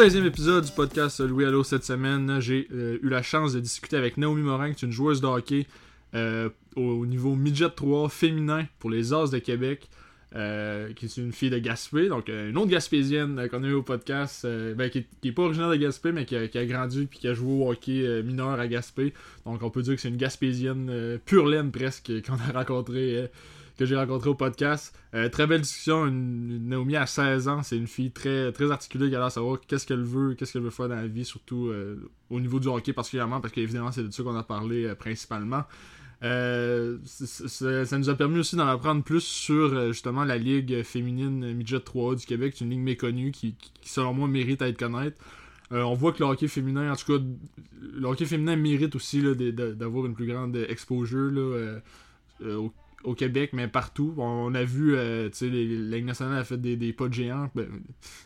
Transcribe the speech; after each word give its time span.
16e 0.00 0.24
épisode 0.24 0.64
du 0.64 0.72
podcast 0.72 1.20
Louis 1.20 1.44
Allo 1.44 1.62
cette 1.62 1.84
semaine. 1.84 2.40
J'ai 2.40 2.68
euh, 2.72 2.96
eu 3.02 3.10
la 3.10 3.20
chance 3.20 3.52
de 3.52 3.60
discuter 3.60 3.98
avec 3.98 4.16
Naomi 4.16 4.40
Morin, 4.40 4.72
qui 4.72 4.82
est 4.82 4.88
une 4.88 4.94
joueuse 4.94 5.20
de 5.20 5.26
hockey 5.26 5.66
euh, 6.14 6.48
au 6.74 7.04
niveau 7.04 7.34
midget 7.34 7.68
3 7.68 8.08
féminin 8.08 8.66
pour 8.78 8.88
les 8.88 9.12
As 9.12 9.30
de 9.30 9.38
Québec. 9.38 9.90
Euh, 10.34 10.94
qui 10.94 11.04
est 11.04 11.16
une 11.18 11.32
fille 11.32 11.50
de 11.50 11.58
Gaspé, 11.58 12.08
donc 12.08 12.28
une 12.28 12.56
autre 12.56 12.70
Gaspésienne 12.70 13.46
qu'on 13.50 13.62
a 13.62 13.66
eu 13.66 13.74
au 13.74 13.82
podcast, 13.82 14.46
ben, 14.46 14.88
qui, 14.88 15.04
est, 15.24 15.32
pas 15.32 15.42
originaire 15.42 15.68
de 15.68 15.76
Gaspé, 15.76 16.12
mais 16.12 16.24
qui 16.24 16.36
a, 16.36 16.66
grandi 16.66 17.04
puis 17.04 17.18
qui 17.18 17.28
a 17.28 17.34
joué 17.34 17.52
au 17.52 17.70
hockey 17.70 18.22
mineur 18.22 18.58
à 18.58 18.68
Gaspé. 18.68 19.12
Donc 19.44 19.62
on 19.62 19.68
peut 19.68 19.82
dire 19.82 19.96
que 19.96 20.00
c'est 20.00 20.08
une 20.08 20.16
Gaspésienne 20.16 21.18
pure 21.26 21.46
laine 21.46 21.72
presque 21.72 22.10
qu'on 22.26 22.36
a 22.36 22.58
rencontré 22.58 23.28
que 23.80 23.86
j'ai 23.86 23.96
rencontré 23.96 24.28
au 24.28 24.34
podcast. 24.34 24.94
Euh, 25.14 25.30
très 25.30 25.46
belle 25.46 25.62
discussion. 25.62 26.06
Naomi 26.06 26.96
à 26.96 27.06
16 27.06 27.48
ans, 27.48 27.62
c'est 27.62 27.78
une 27.78 27.86
fille 27.86 28.10
très, 28.10 28.52
très 28.52 28.70
articulée 28.70 29.08
qui 29.08 29.16
a 29.16 29.18
l'air 29.18 29.32
savoir 29.32 29.58
qu'est-ce 29.58 29.86
qu'elle 29.86 30.02
veut, 30.02 30.34
qu'est-ce 30.34 30.52
qu'elle 30.52 30.60
veut 30.60 30.68
faire 30.68 30.90
dans 30.90 30.96
la 30.96 31.06
vie, 31.06 31.24
surtout 31.24 31.68
euh, 31.68 31.96
au 32.28 32.40
niveau 32.40 32.60
du 32.60 32.68
hockey 32.68 32.92
particulièrement, 32.92 33.40
parce 33.40 33.54
qu'évidemment, 33.54 33.90
c'est 33.90 34.02
de 34.02 34.10
ça 34.10 34.22
qu'on 34.22 34.36
a 34.36 34.42
parlé 34.42 34.84
euh, 34.84 34.94
principalement. 34.94 35.64
ça 36.20 37.98
nous 37.98 38.10
a 38.10 38.14
permis 38.14 38.40
aussi 38.40 38.54
d'en 38.54 38.66
apprendre 38.66 39.02
plus 39.02 39.22
sur 39.22 39.94
justement 39.94 40.24
la 40.24 40.36
ligue 40.36 40.82
féminine 40.82 41.54
midget 41.54 41.78
3A 41.78 42.16
du 42.20 42.26
Québec. 42.26 42.52
C'est 42.54 42.66
une 42.66 42.72
ligue 42.72 42.80
méconnue 42.80 43.30
qui, 43.30 43.54
selon 43.80 44.12
moi, 44.12 44.28
mérite 44.28 44.60
à 44.60 44.68
être 44.68 44.78
connaître. 44.78 45.16
on 45.70 45.94
voit 45.94 46.12
que 46.12 46.18
le 46.18 46.26
hockey 46.26 46.48
féminin, 46.48 46.92
en 46.92 46.96
tout 46.96 47.16
cas, 47.16 47.24
le 47.80 48.06
hockey 48.06 48.26
féminin 48.26 48.56
mérite 48.56 48.94
aussi 48.94 49.22
d'avoir 49.22 50.04
une 50.04 50.12
plus 50.12 50.26
grande 50.26 50.54
exposure 50.68 51.30
là, 51.30 51.80
au, 52.44 52.70
au 53.04 53.14
Québec, 53.14 53.50
mais 53.52 53.68
partout. 53.68 54.14
On 54.18 54.54
a 54.54 54.64
vu, 54.64 54.94
euh, 54.94 55.28
tu 55.30 55.50
sais, 55.50 56.22
a 56.22 56.44
fait 56.44 56.60
des, 56.60 56.92
pas 56.92 57.08
de 57.08 57.14
géants, 57.14 57.50
ben, 57.54 57.66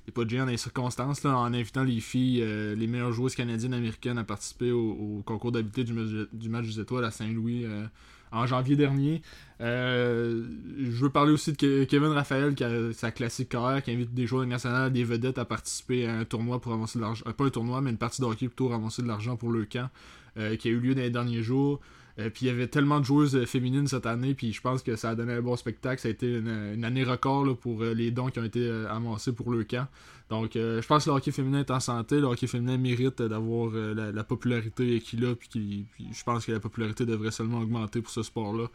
des 0.06 0.12
pas 0.12 0.24
de 0.24 0.30
géants 0.30 0.44
dans 0.44 0.50
les 0.50 0.56
circonstances, 0.56 1.24
en 1.24 1.52
invitant 1.52 1.84
les 1.84 2.00
filles, 2.00 2.42
euh, 2.42 2.74
les 2.74 2.86
meilleures 2.86 3.12
joueuses 3.12 3.34
canadiennes 3.34 3.74
américaines 3.74 4.18
à 4.18 4.24
participer 4.24 4.72
au, 4.72 5.22
concours 5.24 5.52
d'habitude 5.52 5.92
du, 6.32 6.48
match 6.48 6.66
des 6.66 6.80
étoiles 6.80 7.04
à 7.04 7.10
Saint-Louis 7.10 7.64
euh, 7.64 7.86
en 8.32 8.46
janvier 8.46 8.74
dernier. 8.74 9.22
je 9.60 10.42
veux 10.90 11.10
parler 11.10 11.32
aussi 11.32 11.52
de 11.52 11.84
Kevin 11.84 12.08
Raphaël, 12.08 12.54
qui 12.54 12.64
a 12.64 12.92
sa 12.92 13.12
classique 13.12 13.50
carrière, 13.50 13.82
qui 13.82 13.92
invite 13.92 14.12
des 14.12 14.26
joueurs 14.26 14.46
nationales, 14.46 14.92
des 14.92 15.04
vedettes 15.04 15.38
à 15.38 15.44
participer 15.44 16.06
à 16.06 16.18
un 16.18 16.24
tournoi 16.24 16.60
pour 16.60 16.72
avancer 16.72 16.98
de 16.98 17.04
l'argent. 17.04 17.24
pas 17.36 17.44
un 17.44 17.50
tournoi, 17.50 17.80
mais 17.80 17.90
une 17.90 17.98
partie 17.98 18.20
de 18.20 18.26
hockey 18.26 18.48
plutôt 18.48 18.68
ramasser 18.68 19.02
de 19.02 19.06
l'argent 19.06 19.36
pour 19.36 19.52
le 19.52 19.64
camp, 19.64 19.88
qui 20.34 20.68
a 20.68 20.70
eu 20.70 20.80
lieu 20.80 20.96
dans 20.96 21.02
les 21.02 21.10
derniers 21.10 21.44
jours. 21.44 21.80
Euh, 22.20 22.30
puis 22.30 22.46
il 22.46 22.48
y 22.48 22.50
avait 22.50 22.68
tellement 22.68 23.00
de 23.00 23.04
joueuses 23.04 23.34
euh, 23.34 23.44
féminines 23.44 23.88
cette 23.88 24.06
année, 24.06 24.34
puis 24.34 24.52
je 24.52 24.60
pense 24.60 24.82
que 24.82 24.94
ça 24.94 25.10
a 25.10 25.14
donné 25.16 25.32
un 25.32 25.42
bon 25.42 25.56
spectacle. 25.56 26.00
Ça 26.00 26.08
a 26.08 26.10
été 26.12 26.38
une, 26.38 26.84
année 26.84 27.02
record 27.02 27.56
pour 27.56 27.82
euh, 27.82 27.92
les 27.92 28.12
dons 28.12 28.28
qui 28.28 28.38
ont 28.38 28.44
été 28.44 28.70
amassés 28.88 29.32
pour 29.32 29.50
le 29.50 29.64
camp. 29.64 29.88
Donc 30.30 30.52
je 30.54 30.86
pense 30.86 31.04
que 31.04 31.10
le 31.10 31.16
hockey 31.16 31.32
féminin 31.32 31.60
est 31.60 31.70
en 31.70 31.80
santé. 31.80 32.18
Le 32.18 32.26
hockey 32.26 32.46
féminin 32.46 32.78
mérite 32.78 33.20
d'avoir 33.20 33.72
la, 33.72 34.24
popularité 34.24 34.98
qu'il 35.00 35.24
a, 35.26 35.34
puis, 35.34 35.84
je 36.12 36.24
pense 36.24 36.46
que 36.46 36.52
la 36.52 36.60
popularité 36.60 37.04
devrait 37.04 37.30
seulement 37.30 37.58
augmenter 37.58 38.00
pour 38.00 38.10
ce 38.10 38.22
sport-là. 38.22 38.68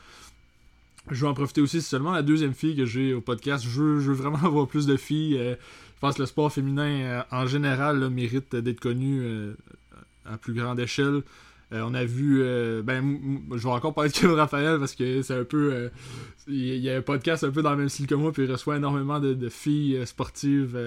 Je 1.10 1.22
veux 1.22 1.28
en 1.28 1.34
profiter 1.34 1.62
aussi, 1.62 1.82
c'est 1.82 1.90
seulement 1.90 2.12
la 2.12 2.22
deuxième 2.22 2.54
fille 2.54 2.76
que 2.76 2.86
j'ai 2.86 3.16
au 3.16 3.22
podcast. 3.22 3.66
Je 3.68 3.82
veux, 3.82 4.14
vraiment 4.14 4.38
avoir 4.44 4.68
plus 4.68 4.86
de 4.86 4.96
filles. 4.96 5.38
je 5.40 6.00
pense 6.00 6.16
que 6.16 6.22
le 6.22 6.28
sport 6.28 6.54
féminin 6.54 7.26
en 7.32 7.48
général 7.48 8.08
mérite 8.12 8.56
d'être 8.56 8.80
connu 8.80 9.24
à 10.26 10.38
plus 10.38 10.54
grande 10.54 10.80
échelle. 10.80 11.24
Euh, 11.72 11.82
on 11.86 11.94
a 11.94 12.04
vu. 12.04 12.42
Euh, 12.42 12.82
ben, 12.82 13.20
je 13.52 13.64
vais 13.64 13.70
encore 13.70 13.94
parler 13.94 14.10
de 14.10 14.16
Kevin 14.16 14.36
Raphaël 14.36 14.80
parce 14.80 14.96
que 14.96 15.22
c'est 15.22 15.36
un 15.36 15.44
peu. 15.44 15.74
Euh, 15.74 15.90
il 16.48 16.78
y 16.78 16.90
a 16.90 16.98
un 16.98 17.02
podcast 17.02 17.44
un 17.44 17.52
peu 17.52 17.62
dans 17.62 17.72
le 17.72 17.78
même 17.78 17.90
style 17.90 18.08
que 18.08 18.16
moi, 18.16 18.32
puis 18.32 18.44
il 18.44 18.52
reçoit 18.52 18.78
énormément 18.78 19.20
de, 19.20 19.50
filles 19.50 20.02
sportives, 20.08 20.78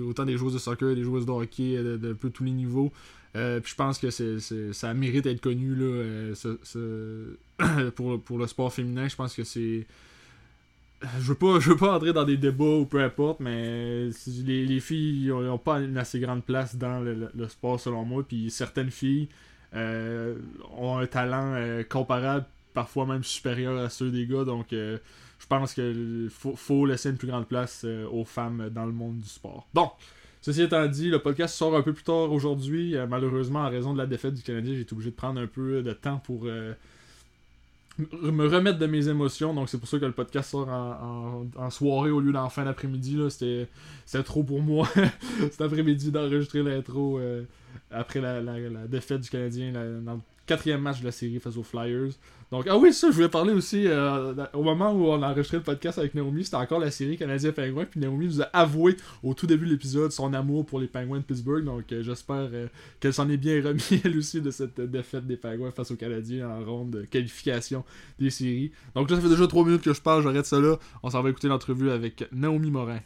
autant 0.00 0.24
des 0.24 0.36
joueuses 0.36 0.54
de 0.54 0.58
soccer, 0.58 0.96
des 0.96 1.04
joueuses 1.04 1.24
de 1.24 1.30
hockey, 1.30 1.76
de, 1.76 2.12
peu 2.14 2.30
tous 2.30 2.42
les 2.42 2.50
niveaux. 2.50 2.92
puis 3.32 3.62
je 3.64 3.74
pense 3.76 3.98
que 3.98 4.10
c'est, 4.10 4.40
ça 4.72 4.92
mérite 4.92 5.22
d'être 5.22 5.40
connu 5.40 5.76
là, 5.76 6.34
pour, 7.94 8.20
pour 8.20 8.38
le 8.38 8.48
sport 8.48 8.72
féminin. 8.72 9.06
Je 9.06 9.14
pense 9.14 9.34
que 9.34 9.44
c'est 9.44 9.86
je 11.20 11.28
veux 11.28 11.34
pas 11.34 11.60
je 11.60 11.70
veux 11.70 11.76
pas 11.76 11.94
entrer 11.94 12.12
dans 12.12 12.24
des 12.24 12.38
débats 12.38 12.64
ou 12.64 12.86
peu 12.86 13.00
importe 13.02 13.38
mais 13.38 14.08
les, 14.46 14.80
filles 14.80 15.28
n'ont 15.28 15.58
pas 15.58 15.80
une 15.80 15.98
assez 15.98 16.18
grande 16.18 16.42
place 16.42 16.76
dans 16.76 17.00
le, 17.00 17.28
le 17.34 17.48
sport 17.48 17.78
selon 17.78 18.04
moi 18.04 18.24
puis 18.26 18.50
certaines 18.50 18.90
filles 18.90 19.28
euh, 19.28 19.63
ont 19.74 20.98
un 20.98 21.06
talent 21.06 21.54
euh, 21.54 21.82
comparable, 21.82 22.46
parfois 22.72 23.06
même 23.06 23.24
supérieur 23.24 23.78
à 23.78 23.88
ceux 23.88 24.10
des 24.10 24.26
gars. 24.26 24.44
Donc, 24.44 24.72
euh, 24.72 24.98
je 25.38 25.46
pense 25.46 25.74
qu'il 25.74 26.28
faut, 26.30 26.86
laisser 26.86 27.10
une 27.10 27.16
plus 27.16 27.28
grande 27.28 27.46
place 27.46 27.84
aux 27.84 28.24
femmes 28.24 28.70
dans 28.70 28.86
le 28.86 28.92
monde 28.92 29.20
du 29.20 29.28
sport. 29.28 29.66
Bon, 29.74 29.90
ceci 30.40 30.62
étant 30.62 30.86
dit, 30.86 31.10
le 31.10 31.18
podcast 31.18 31.54
sort 31.54 31.76
un 31.76 31.82
peu 31.82 31.92
plus 31.92 32.04
tard 32.04 32.32
aujourd'hui. 32.32 32.94
malheureusement, 33.08 33.60
en 33.60 33.68
raison 33.68 33.92
de 33.92 33.98
la 33.98 34.06
défaite 34.06 34.34
du 34.34 34.42
Canadien, 34.42 34.74
j'ai 34.74 34.80
été 34.80 34.94
obligé 34.94 35.10
de 35.10 35.16
prendre 35.16 35.40
un 35.40 35.46
peu 35.46 35.82
de 35.82 35.92
temps 35.92 36.18
pour 36.18 36.48
me 37.98 38.48
remettre 38.48 38.78
de 38.78 38.86
mes 38.86 39.08
émotions. 39.08 39.54
Donc, 39.54 39.68
c'est 39.68 39.78
pour 39.78 39.88
ça 39.88 39.98
que 39.98 40.04
le 40.04 40.12
podcast 40.12 40.50
sort 40.50 40.68
en, 40.68 41.70
soirée 41.70 42.10
au 42.10 42.20
lieu 42.20 42.32
d'en 42.32 42.48
fin 42.48 42.64
d'après-midi. 42.64 43.18
C'était 43.30 43.68
trop 44.24 44.42
pour 44.42 44.60
moi 44.60 44.88
cet 45.38 45.60
après-midi 45.60 46.10
d'enregistrer 46.10 46.62
l'intro 46.62 47.20
après 47.90 48.20
la, 48.20 48.40
défaite 48.88 49.20
du 49.20 49.30
Canadien 49.30 49.72
dans 49.72 50.14
le 50.14 50.20
quatrième 50.46 50.80
match 50.80 51.00
de 51.00 51.04
la 51.04 51.12
série 51.12 51.38
face 51.38 51.56
aux 51.56 51.62
Flyers. 51.62 52.12
Donc, 52.50 52.66
ah 52.68 52.76
oui, 52.76 52.92
ça, 52.92 53.08
je 53.10 53.14
voulais 53.14 53.28
parler 53.28 53.52
aussi, 53.52 53.86
euh, 53.86 54.32
au 54.52 54.62
moment 54.62 54.92
où 54.92 55.06
on 55.06 55.22
a 55.22 55.30
enregistré 55.30 55.56
le 55.56 55.62
podcast 55.62 55.98
avec 55.98 56.14
Naomi, 56.14 56.44
c'était 56.44 56.56
encore 56.56 56.78
la 56.78 56.90
série 56.90 57.16
Canadien-Pingouin, 57.16 57.86
puis 57.86 57.98
Naomi 58.00 58.26
nous 58.26 58.42
a 58.42 58.44
avoué 58.52 58.96
au 59.22 59.34
tout 59.34 59.46
début 59.46 59.66
de 59.66 59.72
l'épisode 59.72 60.12
son 60.12 60.32
amour 60.34 60.64
pour 60.64 60.78
les 60.78 60.86
Penguins 60.86 61.18
de 61.18 61.24
Pittsburgh, 61.24 61.64
donc 61.64 61.90
euh, 61.90 62.02
j'espère 62.02 62.50
euh, 62.52 62.68
qu'elle 63.00 63.14
s'en 63.14 63.28
est 63.28 63.38
bien 63.38 63.62
remis 63.62 64.00
elle 64.04 64.16
aussi 64.16 64.40
de 64.40 64.50
cette 64.50 64.80
défaite 64.80 65.26
des 65.26 65.36
Penguins 65.36 65.70
face 65.70 65.90
aux 65.90 65.96
Canadiens 65.96 66.48
en 66.48 66.64
ronde 66.64 66.90
de 66.90 67.02
qualification 67.02 67.84
des 68.20 68.30
séries. 68.30 68.70
Donc 68.94 69.10
là, 69.10 69.16
ça 69.16 69.22
fait 69.22 69.28
déjà 69.28 69.46
3 69.46 69.64
minutes 69.64 69.82
que 69.82 69.92
je 69.92 70.00
parle, 70.00 70.22
j'arrête 70.22 70.46
ça 70.46 70.60
là, 70.60 70.76
on 71.02 71.10
s'en 71.10 71.22
va 71.22 71.30
écouter 71.30 71.48
l'entrevue 71.48 71.90
avec 71.90 72.28
Naomi 72.32 72.70
Morin. 72.70 73.00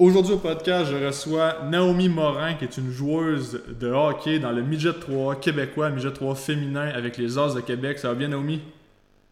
Aujourd'hui 0.00 0.32
au 0.32 0.38
podcast, 0.38 0.90
je 0.90 0.96
reçois 0.96 1.58
Naomi 1.64 2.08
Morin, 2.08 2.54
qui 2.54 2.64
est 2.64 2.78
une 2.78 2.90
joueuse 2.90 3.62
de 3.68 3.88
hockey 3.88 4.38
dans 4.38 4.50
le 4.50 4.62
midget 4.62 4.94
3 4.94 5.38
québécois, 5.38 5.90
midget 5.90 6.10
3 6.10 6.36
féminin 6.36 6.88
avec 6.88 7.18
les 7.18 7.36
As 7.36 7.54
de 7.54 7.60
Québec. 7.60 7.98
Ça 7.98 8.08
va 8.08 8.14
bien, 8.14 8.28
Naomi? 8.28 8.62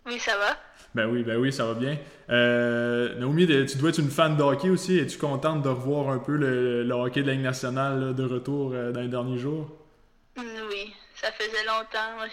Oui, 0.04 0.18
ça 0.18 0.36
va. 0.36 0.58
Ben 0.94 1.06
oui, 1.06 1.22
ben 1.22 1.38
oui, 1.38 1.54
ça 1.54 1.64
va 1.64 1.72
bien. 1.72 1.96
Euh, 2.28 3.18
Naomi, 3.18 3.46
tu 3.46 3.78
dois 3.78 3.88
être 3.88 3.98
une 3.98 4.10
fan 4.10 4.36
de 4.36 4.42
hockey 4.42 4.68
aussi. 4.68 4.98
Es-tu 4.98 5.16
contente 5.16 5.62
de 5.62 5.70
revoir 5.70 6.10
un 6.10 6.18
peu 6.18 6.36
le, 6.36 6.86
hockey 6.92 7.22
de 7.22 7.28
la 7.28 7.32
Ligue 7.32 7.44
nationale 7.44 8.14
de 8.14 8.24
retour 8.24 8.72
euh, 8.74 8.92
dans 8.92 9.00
les 9.00 9.08
derniers 9.08 9.38
jours? 9.38 9.70
Oui, 10.36 10.92
ça 11.14 11.32
faisait 11.32 11.64
longtemps. 11.64 12.14
Moi, 12.18 12.26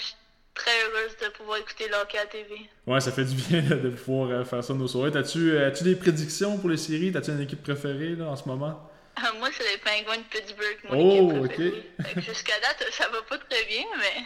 très 0.55 0.71
heureuse 0.71 1.16
de 1.21 1.29
pouvoir 1.38 1.59
écouter 1.59 1.88
le 1.88 1.95
hockey 1.95 2.17
à 2.17 2.25
TV. 2.25 2.69
Ouais, 2.88 2.99
ça 2.99 3.11
fait 3.11 3.25
du 3.25 3.35
bien 3.35 3.61
de 3.61 3.89
pouvoir 3.89 4.29
euh, 4.31 4.43
faire 4.45 4.63
ça 4.63 4.73
nos 4.73 4.88
soirées. 4.88 5.11
T'as-tu 5.11 5.51
euh, 5.51 5.67
as 5.67 5.83
des 5.83 5.95
prédictions 5.95 6.57
pour 6.57 6.69
les 6.69 6.78
séries? 6.78 7.11
T'as-tu 7.11 7.31
une 7.31 7.41
équipe 7.41 7.61
préférée 7.61 8.16
là, 8.16 8.25
en 8.25 8.35
ce 8.35 8.47
moment? 8.47 8.90
Ah, 9.17 9.31
moi, 9.40 9.47
c'est 9.53 9.63
les 9.63 9.78
Penguins 9.78 10.17
de 10.17 10.23
Pittsburgh, 10.23 10.78
mon 10.90 10.99
oh, 10.99 11.46
équipe 11.46 11.46
préférée. 11.46 11.84
Jusqu'à 12.17 12.59
date, 12.59 12.85
ça 12.91 13.07
va 13.07 13.22
pas 13.22 13.37
très 13.37 13.63
bien, 13.63 13.85
mais... 13.97 14.23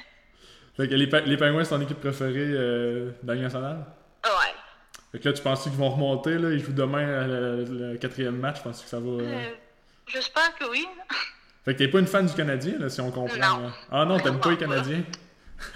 Fait 0.76 0.90
que 0.90 0.96
les, 0.96 1.06
les 1.06 1.38
Penguins, 1.38 1.64
c'est 1.64 1.70
ton 1.70 1.82
équipe 1.82 2.00
préférée 2.00 2.34
euh, 2.40 3.12
la 3.24 3.36
nationale? 3.36 3.86
Ouais. 4.26 4.32
Fait 5.12 5.20
que 5.20 5.30
là, 5.30 5.34
tu 5.34 5.44
penses 5.44 5.62
qu'ils 5.62 5.74
vont 5.74 5.92
remonter, 5.92 6.40
là? 6.40 6.50
Ils 6.50 6.64
jouent 6.64 6.74
demain 6.74 7.28
le, 7.28 7.98
quatrième 7.98 8.38
match, 8.38 8.58
je 8.58 8.64
pense 8.64 8.82
que 8.82 8.90
ça 8.90 9.00
va... 9.00 9.24
J'espère 10.08 10.56
que 10.56 10.68
oui. 10.72 10.88
Fait 11.66 11.74
que 11.74 11.78
t'es 11.78 11.88
pas 11.88 12.00
une 12.00 12.08
fan 12.08 12.26
du 12.26 12.34
Canadien, 12.34 12.80
là, 12.80 12.90
si 12.90 13.00
on 13.00 13.12
comprend. 13.12 13.38
Non. 13.38 13.72
Ah 13.92 14.06
non, 14.06 14.20
t'aimes 14.20 14.40
pas 14.40 14.50
les 14.50 14.58
Canadiens? 14.58 15.04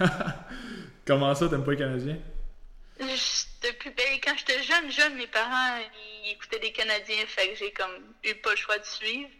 Comment 1.06 1.34
ça, 1.34 1.48
t'aimes 1.48 1.64
pas 1.64 1.72
les 1.72 1.78
Canadiens? 1.78 2.18
Depuis 2.98 3.90
ben, 3.90 4.20
quand 4.22 4.34
j'étais 4.38 4.62
jeune, 4.62 4.90
jeune, 4.90 5.16
mes 5.16 5.26
parents 5.26 5.78
ils 6.24 6.32
écoutaient 6.32 6.60
des 6.60 6.72
Canadiens, 6.72 7.26
fait 7.26 7.50
que 7.50 7.56
j'ai 7.56 7.72
comme 7.72 8.14
eu 8.22 8.34
pas 8.36 8.50
le 8.50 8.56
choix 8.56 8.78
de 8.78 8.84
suivre. 8.84 9.30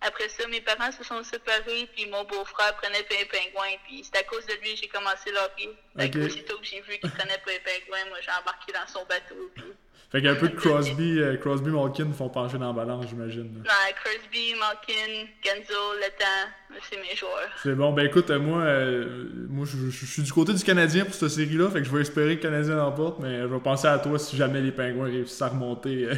Après 0.00 0.28
ça, 0.28 0.46
mes 0.48 0.60
parents 0.60 0.92
se 0.92 1.02
sont 1.02 1.22
séparés, 1.24 1.88
puis 1.94 2.06
mon 2.06 2.22
beau-frère 2.24 2.76
prenait 2.76 3.02
pas 3.02 3.16
les 3.18 3.24
pingouins, 3.24 3.76
puis 3.86 4.04
c'est 4.04 4.18
à 4.18 4.22
cause 4.24 4.44
de 4.46 4.52
lui 4.62 4.74
que 4.74 4.80
j'ai 4.80 4.88
commencé 4.88 5.30
l'hockey. 5.32 5.70
Okay. 5.98 6.26
Aussitôt 6.26 6.58
que 6.58 6.66
j'ai 6.66 6.80
vu 6.82 6.98
qu'il 6.98 7.10
prenait 7.10 7.38
pas 7.38 7.52
les 7.52 7.60
pingouins, 7.60 8.04
moi 8.10 8.18
j'ai 8.20 8.30
embarqué 8.30 8.72
dans 8.72 8.86
son 8.86 9.04
bateau. 9.06 9.50
Puis... 9.54 9.64
Fait 10.10 10.18
qu'il 10.18 10.26
y 10.26 10.28
a 10.28 10.36
un 10.36 10.36
peu 10.36 10.48
de 10.48 10.54
Crosby, 10.54 11.18
euh, 11.18 11.36
Crosby 11.36 11.70
Malkin 11.70 12.12
font 12.12 12.28
pencher 12.28 12.58
dans 12.58 12.68
la 12.68 12.72
balance, 12.72 13.06
j'imagine. 13.08 13.64
Ouais, 13.64 13.94
Crosby, 14.04 14.54
Malkin, 14.54 15.26
Genzo, 15.44 15.74
Letang, 15.98 16.78
c'est 16.88 16.96
mes 16.96 17.16
joueurs. 17.16 17.50
C'est 17.60 17.74
bon, 17.74 17.92
ben 17.92 18.06
écoute, 18.06 18.30
euh, 18.30 18.38
moi, 18.38 18.60
euh, 18.60 19.24
moi 19.48 19.66
je, 19.66 19.90
suis 19.90 20.22
du 20.22 20.32
côté 20.32 20.54
du 20.54 20.62
Canadien 20.62 21.04
pour 21.04 21.14
cette 21.14 21.30
série-là, 21.30 21.70
fait 21.70 21.80
que 21.80 21.86
je 21.86 21.90
vais 21.90 22.02
espérer 22.02 22.38
que 22.38 22.46
le 22.46 22.50
Canadien 22.50 22.76
l'emporte, 22.76 23.18
mais 23.18 23.40
je 23.40 23.46
vais 23.46 23.58
penser 23.58 23.88
à 23.88 23.98
toi 23.98 24.16
si 24.16 24.36
jamais 24.36 24.60
les 24.60 24.70
Pingouins 24.70 25.06
réussissent 25.06 25.42
à 25.42 25.48
remonter 25.48 26.08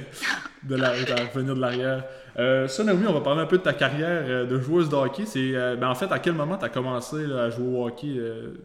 de 0.65 0.77
la, 0.77 0.89
à 0.89 0.93
revenir 0.93 1.55
de 1.55 1.61
l'arrière. 1.61 2.05
ça, 2.69 2.85
Naomi, 2.85 3.07
on 3.09 3.15
va 3.15 3.23
parler 3.23 3.41
un 3.41 3.47
peu 3.47 3.57
de 3.57 3.63
ta 3.63 3.73
carrière 3.73 4.47
de 4.47 4.61
joueuse 4.61 4.91
de 4.91 4.97
hockey. 4.97 5.25
C'est, 5.25 5.53
ben, 5.77 5.89
en 5.89 5.95
fait, 5.95 6.13
à 6.13 6.19
quel 6.19 6.35
moment 6.35 6.59
tu 6.59 6.67
as 6.67 6.69
commencé 6.69 7.17
à 7.33 7.49
jouer 7.49 7.67
au 7.67 7.87
hockey 7.87 8.21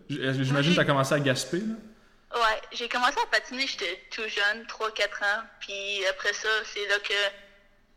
J'imagine 0.09 0.71
que 0.71 0.75
tu 0.75 0.81
as 0.81 0.85
commencé 0.85 1.15
à 1.15 1.19
Gaspé. 1.21 1.59
Là? 1.59 1.75
Ouais, 2.33 2.61
j'ai 2.71 2.89
commencé 2.89 3.17
à 3.21 3.25
patiner, 3.27 3.67
j'étais 3.67 4.03
tout 4.09 4.27
jeune, 4.27 4.63
3-4 4.65 5.23
ans. 5.23 5.43
Puis 5.59 6.05
après 6.07 6.33
ça, 6.33 6.49
c'est 6.65 6.87
là 6.87 6.99
que 6.99 7.13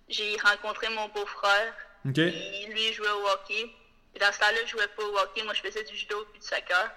j'ai 0.08 0.36
rencontré 0.38 0.88
mon 0.90 1.08
beau-frère. 1.08 1.74
OK. 2.06 2.14
Puis 2.14 2.66
lui, 2.66 2.88
il 2.88 2.92
jouait 2.92 3.10
au 3.10 3.28
hockey. 3.28 3.70
Et 4.14 4.18
dans 4.18 4.32
ce 4.32 4.38
temps-là, 4.38 4.58
je 4.64 4.72
jouais 4.72 4.88
pas 4.88 5.02
au 5.04 5.18
hockey. 5.18 5.42
Moi, 5.42 5.54
je 5.54 5.62
faisais 5.62 5.84
du 5.84 5.96
judo 5.96 6.24
puis 6.32 6.40
du 6.40 6.46
soccer. 6.46 6.90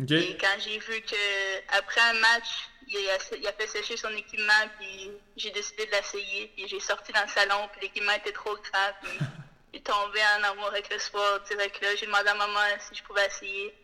Et 0.00 0.36
quand 0.40 0.56
j'ai 0.60 0.78
vu 0.78 1.00
que 1.02 1.76
après 1.76 2.00
un 2.00 2.12
match, 2.14 2.68
il 2.86 2.96
a, 2.96 3.36
il 3.36 3.46
a 3.46 3.52
fait 3.52 3.66
sécher 3.66 3.96
son 3.96 4.10
équipement, 4.10 4.52
puis 4.78 5.10
j'ai 5.36 5.50
décidé 5.50 5.86
de 5.86 5.90
l'essayer. 5.90 6.52
Puis 6.54 6.68
j'ai 6.68 6.78
sorti 6.78 7.12
dans 7.12 7.22
le 7.22 7.28
salon, 7.28 7.68
puis 7.72 7.80
l'équipement 7.82 8.12
était 8.12 8.32
trop 8.32 8.54
grand. 8.54 8.92
Puis 9.02 9.18
j'ai 9.74 9.80
tombé 9.80 10.20
en 10.38 10.44
amour 10.44 10.68
avec 10.68 10.88
le 10.92 10.98
sport 11.00 11.40
direct 11.40 11.82
là. 11.82 11.96
J'ai 11.96 12.06
demandé 12.06 12.28
à 12.28 12.34
maman 12.34 12.60
si 12.78 12.94
je 12.94 13.02
pouvais 13.02 13.26
essayer 13.26 13.74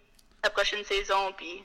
la 0.45 0.51
prochaine 0.51 0.85
saison. 0.85 1.33
Puis 1.33 1.65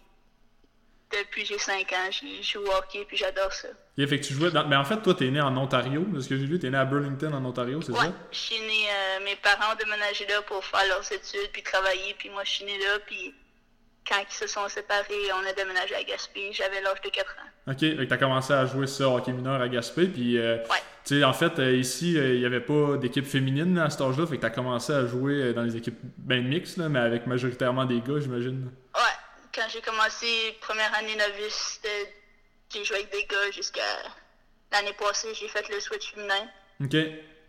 depuis 1.12 1.46
j'ai 1.46 1.58
5 1.58 1.92
ans, 1.94 2.10
je 2.12 2.44
joue 2.44 2.60
au 2.60 2.72
hockey 2.72 3.06
puis 3.08 3.18
j'adore 3.18 3.52
ça. 3.52 3.68
Et 3.98 4.08
fait 4.08 4.20
que 4.20 4.26
tu 4.26 4.34
jouais 4.34 4.52
dans... 4.52 4.68
Mais 4.68 4.76
en 4.76 4.86
fait, 4.86 5.02
toi, 5.02 5.14
t'es 5.14 5.30
né 5.30 5.42
en 5.42 5.56
Ontario. 5.58 6.02
De 6.02 6.20
ce 6.22 6.30
que 6.30 6.38
j'ai 6.38 6.46
vu, 6.46 6.60
t'es 6.60 6.70
né 6.70 6.78
à 6.78 6.86
Burlington, 6.86 7.34
en 7.34 7.44
Ontario, 7.44 7.82
c'est 7.82 7.92
ouais, 7.92 8.06
ça? 8.06 8.14
je 8.32 8.38
suis 8.38 8.60
né... 8.60 8.88
Euh, 8.90 9.26
mes 9.26 9.36
parents 9.38 9.74
ont 9.74 9.76
déménagé 9.76 10.26
là 10.28 10.42
pour 10.44 10.64
faire 10.64 10.88
leurs 10.88 11.12
études 11.12 11.50
puis 11.52 11.64
travailler. 11.64 12.16
Puis 12.18 12.30
moi, 12.30 12.44
je 12.44 12.52
suis 12.52 12.66
né 12.66 12.78
là. 12.78 13.00
Puis 13.06 13.34
quand 14.08 14.18
ils 14.22 14.34
se 14.34 14.48
sont 14.48 14.68
séparés, 14.70 15.34
on 15.34 15.50
a 15.50 15.54
déménagé 15.54 15.96
à 15.96 16.04
Gaspé. 16.04 16.52
J'avais 16.54 16.82
l'âge 16.82 17.02
de 17.04 17.10
4 17.10 17.30
ans. 17.30 17.72
OK. 17.72 17.80
Fait 17.80 17.96
que 17.96 18.04
t'as 18.04 18.18
commencé 18.18 18.54
à 18.54 18.66
jouer 18.66 18.88
ça, 18.88 19.10
hockey 19.10 19.34
mineur 19.34 19.60
à 19.62 19.68
Gaspé. 19.68 20.06
Puis, 20.06 20.38
euh, 20.38 20.58
ouais. 20.58 20.78
tu 21.04 21.20
sais, 21.20 21.24
en 21.24 21.34
fait, 21.34 21.60
euh, 21.60 21.76
ici, 21.76 22.14
il 22.14 22.40
n'y 22.40 22.46
avait 22.46 22.62
pas 22.62 22.98
d'équipe 22.98 23.26
féminine 23.26 23.78
à 23.80 23.90
cet 23.90 24.02
âge-là. 24.02 24.28
Fait 24.28 24.38
que 24.38 24.42
t'as 24.42 24.50
commencé 24.50 24.94
à 24.94 25.06
jouer 25.08 25.54
dans 25.54 25.64
les 25.64 25.76
équipes 25.76 26.00
bien 26.18 26.42
mixtes, 26.42 26.78
là, 26.78 26.88
mais 26.88 27.00
avec 27.00 27.28
majoritairement 27.28 27.86
des 27.86 28.00
gars, 28.00 28.20
j'imagine. 28.20 28.72
Ouais 28.96 29.19
quand 29.54 29.68
j'ai 29.72 29.82
commencé 29.82 30.58
première 30.62 30.94
année 30.96 31.16
novice, 31.16 31.82
j'ai 32.74 32.84
joué 32.84 32.98
avec 32.98 33.12
des 33.12 33.26
gars 33.26 33.52
jusqu'à 33.52 33.82
l'année 34.72 34.94
passée, 34.94 35.34
j'ai 35.34 35.48
fait 35.48 35.68
le 35.70 35.80
switch 35.80 36.14
féminin. 36.14 36.48
OK. 36.84 36.96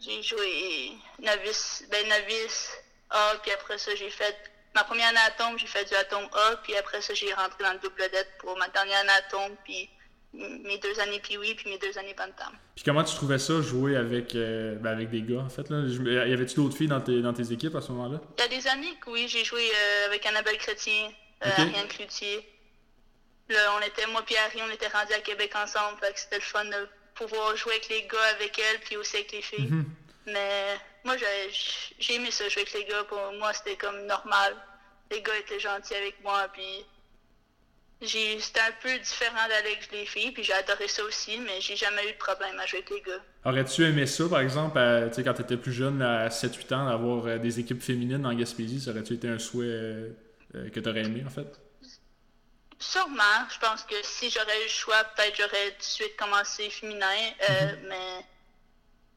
J'ai 0.01 0.23
joué 0.23 0.93
novice, 1.19 1.85
ben 1.91 2.09
novice 2.09 2.71
A, 3.11 3.35
puis 3.43 3.53
après 3.53 3.79
ça, 3.79 3.95
j'ai 3.95 4.11
fait 4.11 4.37
ma 4.75 4.85
première 4.85 5.09
année 5.09 5.19
atome, 5.27 5.59
j'ai 5.59 5.67
fait 5.67 5.85
du 5.85 5.95
atome 5.95 6.29
A, 6.33 6.57
puis 6.63 6.75
après 6.77 7.03
ça, 7.03 7.13
j'ai 7.15 7.33
rentré 7.35 7.63
dans 7.63 7.73
le 7.73 7.79
double 7.81 8.09
dette 8.11 8.31
pour 8.39 8.57
ma 8.57 8.69
dernière 8.69 9.01
année 9.01 9.11
atome, 9.27 9.57
puis 9.65 9.91
mes 10.33 10.79
deux 10.79 10.99
années 11.01 11.21
Pee-Wee, 11.21 11.55
puis 11.55 11.71
mes 11.71 11.79
deux 11.79 11.99
années 11.99 12.15
Bantam. 12.15 12.53
Puis 12.77 12.85
comment 12.85 13.03
tu 13.03 13.15
trouvais 13.15 13.39
ça, 13.39 13.61
jouer 13.61 13.97
avec, 13.97 14.35
euh, 14.35 14.77
ben 14.77 14.93
avec 14.93 15.11
des 15.11 15.23
gars, 15.23 15.41
en 15.41 15.49
fait? 15.49 15.69
Là? 15.69 15.83
Y 15.87 16.33
avait-tu 16.33 16.55
d'autres 16.55 16.77
filles 16.77 16.89
dans 16.89 17.01
tes, 17.01 17.21
dans 17.21 17.33
tes 17.33 17.53
équipes 17.53 17.75
à 17.75 17.81
ce 17.81 17.91
moment-là? 17.93 18.21
Il 18.39 18.41
y 18.41 18.45
a 18.45 18.49
des 18.49 18.69
années 18.69 18.95
que 19.05 19.11
oui, 19.11 19.27
j'ai 19.29 19.45
joué 19.45 19.69
euh, 19.69 20.07
avec 20.07 20.25
Annabelle 20.27 20.57
Chrétien, 20.59 21.11
euh, 21.45 21.51
Ariane 21.57 21.89
Cloutier. 21.89 22.49
Là, 23.49 23.75
on 23.77 23.87
était, 23.87 24.07
moi 24.07 24.23
et 24.29 24.39
Harry, 24.39 24.61
on 24.63 24.71
était 24.73 24.89
rendus 24.89 25.13
à 25.13 25.21
Québec 25.21 25.53
ensemble, 25.57 25.99
fait 26.01 26.13
que 26.13 26.21
c'était 26.21 26.37
le 26.37 26.43
fun 26.43 26.65
de 26.65 26.89
pouvoir 27.15 27.57
jouer 27.57 27.73
avec 27.73 27.89
les 27.89 28.03
gars 28.03 28.29
avec 28.37 28.59
elle, 28.59 28.81
puis 28.81 28.97
aussi 28.97 29.17
avec 29.17 29.33
les 29.33 29.43
filles. 29.43 29.69
Mhm. 29.69 29.85
Mais 30.27 30.79
moi, 31.05 31.17
j'ai 31.99 32.15
aimé 32.15 32.31
ça, 32.31 32.49
jouer 32.49 32.63
avec 32.63 32.75
les 32.75 32.85
gars. 32.85 33.05
Pour 33.05 33.19
moi, 33.39 33.53
c'était 33.53 33.77
comme 33.77 34.07
normal. 34.07 34.55
Les 35.11 35.23
gars 35.23 35.37
étaient 35.37 35.59
gentils 35.59 35.95
avec 35.95 36.23
moi, 36.23 36.47
puis 36.53 36.87
c'était 38.07 38.61
un 38.61 38.73
peu 38.83 38.97
différent 38.99 39.49
d'aller 39.49 39.77
avec 39.77 39.91
les 39.93 40.07
filles, 40.07 40.31
puis 40.31 40.43
j'ai 40.43 40.53
adoré 40.53 40.89
ça 40.89 41.03
aussi, 41.05 41.39
mais 41.39 41.61
j'ai 41.61 41.77
jamais 41.77 42.09
eu 42.09 42.13
de 42.13 42.19
problème 42.19 42.59
à 42.59 42.67
jouer 42.67 42.79
avec 42.79 42.91
les 42.91 43.01
gars. 43.03 43.21
Aurais-tu 43.45 43.85
aimé 43.85 44.07
ça, 44.07 44.29
par 44.29 44.41
exemple, 44.41 44.79
quand 44.79 45.35
tu 45.35 45.43
étais 45.43 45.57
plus 45.57 45.73
jeune, 45.73 46.01
à 46.01 46.29
7-8 46.29 46.75
ans, 46.75 46.89
d'avoir 46.89 47.27
euh, 47.27 47.39
des 47.39 47.61
équipes 47.61 47.83
féminines 47.83 48.25
en 48.25 48.33
Gaspésie? 48.33 48.81
Ça 48.81 48.93
aurait-tu 48.93 49.15
été 49.15 49.29
un 49.29 49.39
souhait 49.39 50.13
euh, 50.55 50.67
euh, 50.67 50.71
que 50.71 50.81
tu 50.81 50.89
aurais 50.89 51.03
aimé, 51.03 51.23
en 51.27 51.31
fait? 51.31 51.61
Sûrement. 52.79 53.47
Je 53.53 53.59
pense 53.59 53.83
que 53.85 53.95
si 54.03 54.31
j'aurais 54.31 54.59
eu 54.61 54.65
le 54.65 54.69
choix, 54.69 55.05
peut-être 55.05 55.37
j'aurais 55.37 55.71
tout 55.73 55.79
de 55.79 55.85
suite 55.85 56.17
commencé 56.17 56.71
féminin. 56.71 57.07
Euh, 57.49 57.77
mhm. 57.77 57.89
Mais 57.89 58.25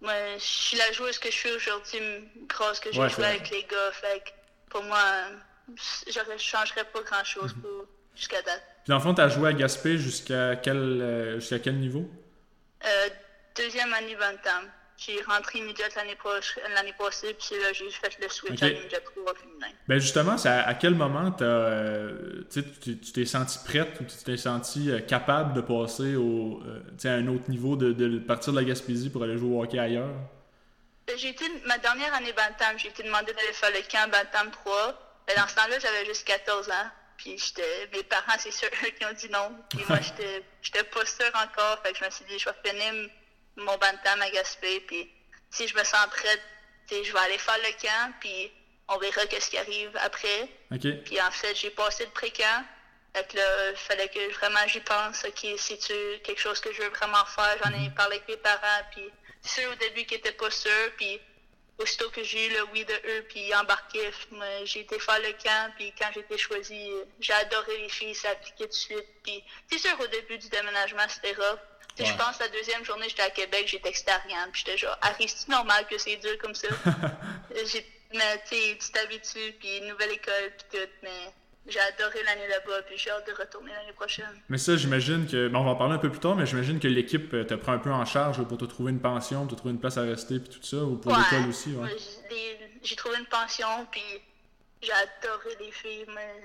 moi, 0.02 0.14
je 0.38 0.44
suis 0.44 0.78
la 0.78 0.92
joueuse 0.92 1.18
que 1.18 1.32
je 1.32 1.36
suis 1.36 1.52
aujourd'hui 1.52 2.00
grâce 2.48 2.80
que 2.80 2.92
j'ai 2.92 3.10
joué 3.10 3.26
avec 3.26 3.50
les 3.50 3.64
gars. 3.64 3.92
Fait 3.94 4.22
pour 4.70 4.84
moi, 4.84 5.00
je 6.08 6.32
ne 6.32 6.38
changerais 6.38 6.84
pas 6.86 7.02
grand-chose 7.02 7.56
mhm. 7.56 7.86
jusqu'à 8.16 8.42
date. 8.42 8.64
Puis 8.84 8.90
dans 8.90 8.98
le 8.98 9.02
fond, 9.02 9.14
tu 9.14 9.22
as 9.22 9.30
joué 9.30 9.50
à 9.50 9.54
Gaspé 9.54 9.98
jusqu'à 9.98 10.58
quel, 10.58 10.78
euh, 10.78 11.40
jusqu'à 11.40 11.60
quel 11.60 11.76
niveau? 11.78 12.10
deuxième 13.56 13.94
année 13.94 14.16
20 14.16 14.48
ans. 15.10 15.14
J'ai 15.16 15.22
rentré 15.24 15.60
immédiatement 15.60 16.04
l'année 16.74 16.94
passée, 16.98 17.34
puis 17.34 17.60
là, 17.60 17.74
j'ai 17.74 17.90
fait 17.90 18.18
le 18.22 18.30
switch 18.30 18.62
à 18.62 18.70
l'immédiat 18.70 19.00
3 19.02 19.34
féminin. 19.36 19.68
Ben 19.88 20.00
justement, 20.00 20.36
à 20.46 20.74
quel 20.76 20.96
moment 20.96 21.36
euh, 21.42 22.44
tu 22.52 22.98
t'es 22.98 23.26
senti 23.26 23.60
prête 23.66 24.00
ou 24.00 24.04
tu 24.06 24.18
t'es 24.24 24.38
senti 24.38 24.92
euh, 24.92 25.00
capable 25.00 25.54
de 25.54 25.62
passer 25.62 26.16
au, 26.16 26.62
euh, 26.66 26.82
à 27.06 27.10
un 27.10 27.28
autre 27.28 27.50
niveau, 27.50 27.76
de, 27.76 27.92
de, 27.94 28.20
partir 28.20 28.54
de 28.54 28.60
la 28.60 28.64
Gaspésie 28.64 29.10
pour 29.10 29.24
aller 29.24 29.38
jouer 29.38 29.56
au 29.56 29.64
hockey 29.64 29.80
ailleurs? 29.80 30.14
J'ai 31.18 31.30
été, 31.30 31.46
ma 31.66 31.78
dernière 31.78 32.14
année 32.14 32.34
Bantam, 32.34 32.78
j'ai 32.78 32.88
été 32.88 33.04
demandé 33.04 33.34
d'aller 33.34 33.54
faire 33.54 33.72
le 33.72 33.82
camp 33.92 34.10
Bantam 34.10 34.52
3. 34.52 35.00
Mais 35.28 35.36
dans 35.36 35.48
ce 35.48 35.56
temps-là, 35.56 35.80
j'avais 35.80 36.06
juste 36.06 36.26
14 36.26 36.70
ans. 36.70 36.90
Puis 37.18 37.38
mes 37.94 38.04
parents, 38.04 38.38
c'est 38.40 38.52
sûr, 38.52 38.70
qui 39.00 39.06
ont 39.06 39.14
dit 39.14 39.30
non. 39.30 39.52
Puis 39.70 39.84
moi, 39.88 40.00
j'étais 40.62 40.84
pas 40.84 41.06
sûre 41.06 41.32
encore. 41.36 41.80
Fait 41.84 41.92
que 41.92 42.00
je 42.00 42.06
me 42.06 42.10
suis 42.10 42.26
dit, 42.26 42.40
je 42.40 42.50
vais 42.50 42.70
finir 42.70 43.10
mon 43.58 43.78
bantam 43.78 44.22
à 44.22 44.30
Gaspé, 44.32 44.80
puis 44.82 45.10
si 45.52 45.68
je 45.68 45.78
me 45.78 45.84
sens 45.84 46.08
prête, 46.08 46.42
je 46.90 47.12
vais 47.12 47.20
aller 47.20 47.38
faire 47.38 47.58
le 47.58 47.82
camp, 47.82 48.14
puis 48.20 48.52
on 48.88 48.98
verra 48.98 49.26
qu'est-ce 49.26 49.50
qui 49.50 49.58
arrive 49.58 49.96
après. 50.02 50.48
Puis 50.80 51.22
en 51.22 51.32
fait, 51.32 51.56
j'ai 51.56 51.70
passé 51.72 52.06
le 52.06 52.12
pré-camp. 52.12 52.66
Là, 53.16 53.70
il 53.72 53.78
fallait 53.78 54.10
que 54.10 54.34
vraiment 54.34 54.68
j'y 54.68 54.80
pense. 54.80 55.24
OK, 55.24 55.48
c'est-tu 55.58 55.94
quelque 56.24 56.42
chose 56.42 56.60
que 56.60 56.74
je 56.74 56.82
veux 56.82 56.90
vraiment 56.90 57.26
faire? 57.26 57.58
J'en 57.64 57.72
ai 57.72 57.90
mhm. 57.90 57.94
parlé 57.94 58.16
avec 58.18 58.28
mes 58.28 58.38
parents, 58.38 58.84
puis 58.92 59.04
ceux 59.44 59.70
au 59.72 59.76
début 59.76 60.06
qui 60.06 60.16
n'étaient 60.16 60.32
pas 60.32 60.50
sûrs, 60.50 60.92
puis 60.98 61.20
aussitôt 61.78 62.10
que 62.10 62.24
j'ai 62.24 62.48
eu 62.48 62.50
le 62.52 62.64
oui 62.72 62.86
de 62.86 62.94
eux, 62.94 63.26
puis 63.30 63.54
embarqué, 63.56 64.12
j'ai 64.64 64.82
été 64.82 65.00
faire 65.00 65.20
le 65.20 65.34
camp, 65.44 65.74
puis 65.76 65.94
quand 66.00 66.10
j'ai 66.14 66.22
été 66.22 66.38
choisie, 66.38 66.92
j'ai 67.20 67.34
adoré 67.34 67.78
les 67.80 67.90
filles, 67.90 68.16
ça 68.16 68.30
appliqué 68.30 68.66
tout 68.66 68.70
de 68.70 68.74
suite. 68.74 69.08
Puis 69.24 69.44
c'est 69.70 69.80
sûr, 69.80 70.00
au 70.00 70.08
début 70.08 70.38
du 70.38 70.50
déménagement, 70.50 71.08
c'était 71.08 71.34
rough, 71.34 71.60
je 71.98 72.14
pense 72.14 72.40
la 72.40 72.48
deuxième 72.50 72.84
journée, 72.84 73.08
j'étais 73.10 73.24
à 73.24 73.30
Québec, 73.30 73.68
j'étais 73.68 73.90
extérieur, 73.90 74.48
puis 74.52 74.64
j'étais 74.66 74.78
genre, 74.78 74.98
Harry, 75.02 75.28
c'est 75.28 75.50
normal 75.50 75.86
que 75.90 75.98
c'est 75.98 76.18
dur 76.18 76.38
comme 76.40 76.56
ça? 76.56 76.68
mais 78.14 78.44
tu 78.50 78.92
t'habitues, 78.92 79.54
puis 79.60 79.82
nouvelle 79.82 80.12
école, 80.12 80.52
puis 80.58 80.80
tout, 80.80 80.90
mais 81.02 81.34
j'ai 81.68 81.80
adoré 81.80 82.24
l'année 82.24 82.48
là-bas, 82.48 82.82
puis 82.84 82.98
j'ai 82.98 83.10
hâte 83.10 83.28
de 83.28 83.34
retourner 83.34 83.72
l'année 83.72 83.94
prochaine. 83.94 84.42
Mais 84.50 84.58
ça, 84.58 84.76
j'imagine 84.76 85.28
que, 85.28 85.50
on 85.54 85.64
va 85.64 85.72
en 85.72 85.76
parler 85.76 85.96
un 85.96 86.00
peu 86.00 86.10
plus 86.10 86.20
tard, 86.20 86.36
mais 86.36 86.46
j'imagine 86.46 86.80
que 86.80 86.88
l'équipe 86.88 87.34
euh, 87.34 87.44
te 87.46 87.54
prend 87.54 87.74
un 87.74 87.80
peu 87.80 87.92
en 87.92 88.06
charge 88.06 88.44
pour 88.44 88.58
te 88.58 88.66
trouver 88.66 88.92
une 88.92 89.00
pension, 89.00 89.48
te 89.48 89.56
trouver 89.56 89.74
une 89.74 89.80
place 89.80 89.98
à 89.98 90.02
rester, 90.02 90.40
puis 90.40 90.50
tout 90.50 90.64
ça, 90.64 90.78
ou 90.78 90.98
pour 90.98 91.16
l'école 91.16 91.50
aussi, 91.50 91.74
ouais. 91.76 91.96
J'ai 92.84 92.96
trouvé 92.98 93.18
une 93.18 93.26
pension, 93.28 93.88
puis 93.92 94.02
j'ai 94.82 94.92
adoré 94.92 95.56
les 95.62 95.72
filles, 95.72 96.06
mais 96.14 96.44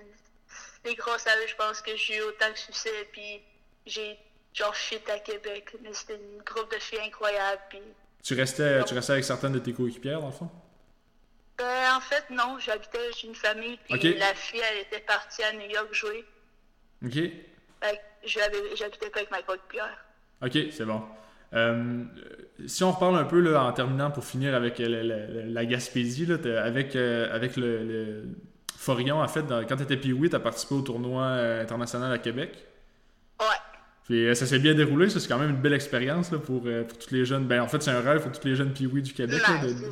les 0.85 0.95
grosses 0.95 1.27
à 1.27 1.47
je 1.47 1.55
pense 1.57 1.81
que 1.83 1.97
j'ai 1.97 2.19
eu 2.19 2.23
autant 2.23 2.51
de 2.51 2.57
succès, 2.57 3.09
puis 3.13 3.41
j'ai 3.87 4.17
genre 4.55 4.75
fit 4.75 5.01
à 5.13 5.19
Québec. 5.19 5.77
Mais 5.83 5.93
c'était 5.93 6.17
une 6.17 6.43
groupe 6.43 6.73
de 6.73 6.79
filles 6.79 7.01
incroyable. 7.07 7.61
Puis... 7.71 7.81
Tu 8.23 8.35
restais, 8.35 8.85
tu 8.85 8.95
restais 8.95 9.13
avec 9.13 9.25
certaines 9.25 9.53
de 9.53 9.59
tes 9.59 9.73
coéquipières, 9.73 10.21
dans 10.21 10.27
le 10.27 10.33
fond? 10.33 10.51
Ben, 11.59 11.95
en 11.97 12.01
fait, 12.01 12.25
non. 12.31 12.59
J'habitais 12.59 13.13
chez 13.13 13.27
une 13.27 13.35
famille, 13.35 13.79
puis 13.89 14.15
la 14.15 14.35
fille, 14.35 14.61
elle 14.73 14.83
était 14.83 15.01
partie 15.01 15.43
à 15.43 15.53
New 15.53 15.69
York 15.69 15.93
jouer. 15.93 16.25
OK. 17.05 17.15
Fait 17.15 18.01
j'habitais 18.25 19.11
pas 19.11 19.21
avec 19.21 19.31
ma 19.31 19.43
coéquipière. 19.43 20.05
OK, 20.43 20.59
c'est 20.71 20.85
bon. 20.85 21.03
Euh, 21.55 22.05
si 22.67 22.85
on 22.85 22.93
reparle 22.93 23.17
un 23.17 23.25
peu 23.25 23.41
là, 23.41 23.65
en 23.65 23.73
terminant 23.73 24.11
pour 24.11 24.25
finir 24.25 24.55
avec 24.55 24.79
la, 24.79 25.65
Gaspésie, 25.65 26.27
là, 26.27 26.37
avec, 26.63 26.95
euh, 26.95 27.35
avec 27.35 27.57
le, 27.57 28.25
Forion, 28.77 29.21
en 29.21 29.29
fait, 29.29 29.45
quand 29.69 29.77
tu 29.77 29.83
étais 29.83 29.97
Pee-Wee, 29.97 30.31
tu 30.31 30.37
as 30.37 30.41
participé 30.41 30.75
au 30.75 30.83
tournoi 30.83 31.23
euh, 31.23 31.63
international 31.63 32.13
à 32.13 32.19
Québec. 32.19 32.68
Ouais. 34.09 34.17
Puis 34.17 34.27
euh, 34.27 34.35
ça 34.35 34.47
s'est 34.47 34.59
bien 34.59 34.75
déroulé, 34.75 35.11
ça 35.11 35.21
c'est 35.21 35.29
quand 35.29 35.39
même 35.39 35.51
une 35.51 35.61
belle 35.61 35.75
expérience 35.75 36.31
là, 36.31 36.39
pour, 36.39 36.63
euh, 36.67 36.85
pour 36.85 36.99
tous 36.99 37.11
les 37.11 37.25
jeunes. 37.25 37.47
Ben 37.47 37.61
en 37.61 37.69
fait 37.69 37.83
c'est 37.83 37.91
un 37.91 38.01
rêve 38.01 38.23
pour 38.23 38.33
tous 38.33 38.47
les 38.47 38.57
jeunes 38.57 38.73
Pee-Wee 38.73 39.03
du 39.03 39.13
Québec. 39.13 39.43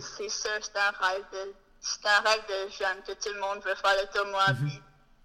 C'est 0.01 0.29
ça, 0.29 0.49
c'est 0.61 0.77
un 0.77 1.07
rêve 1.07 1.25
de. 1.33 1.53
C'est 1.81 2.07
un 2.07 2.21
rêve 2.21 2.43
de 2.49 2.71
jeune 2.73 3.03
que 3.07 3.13
tout 3.13 3.33
le 3.33 3.41
monde 3.41 3.63
veut 3.65 3.75
faire 3.75 3.95
le 4.01 4.13
tournoi. 4.13 4.45
Puis 4.59 4.81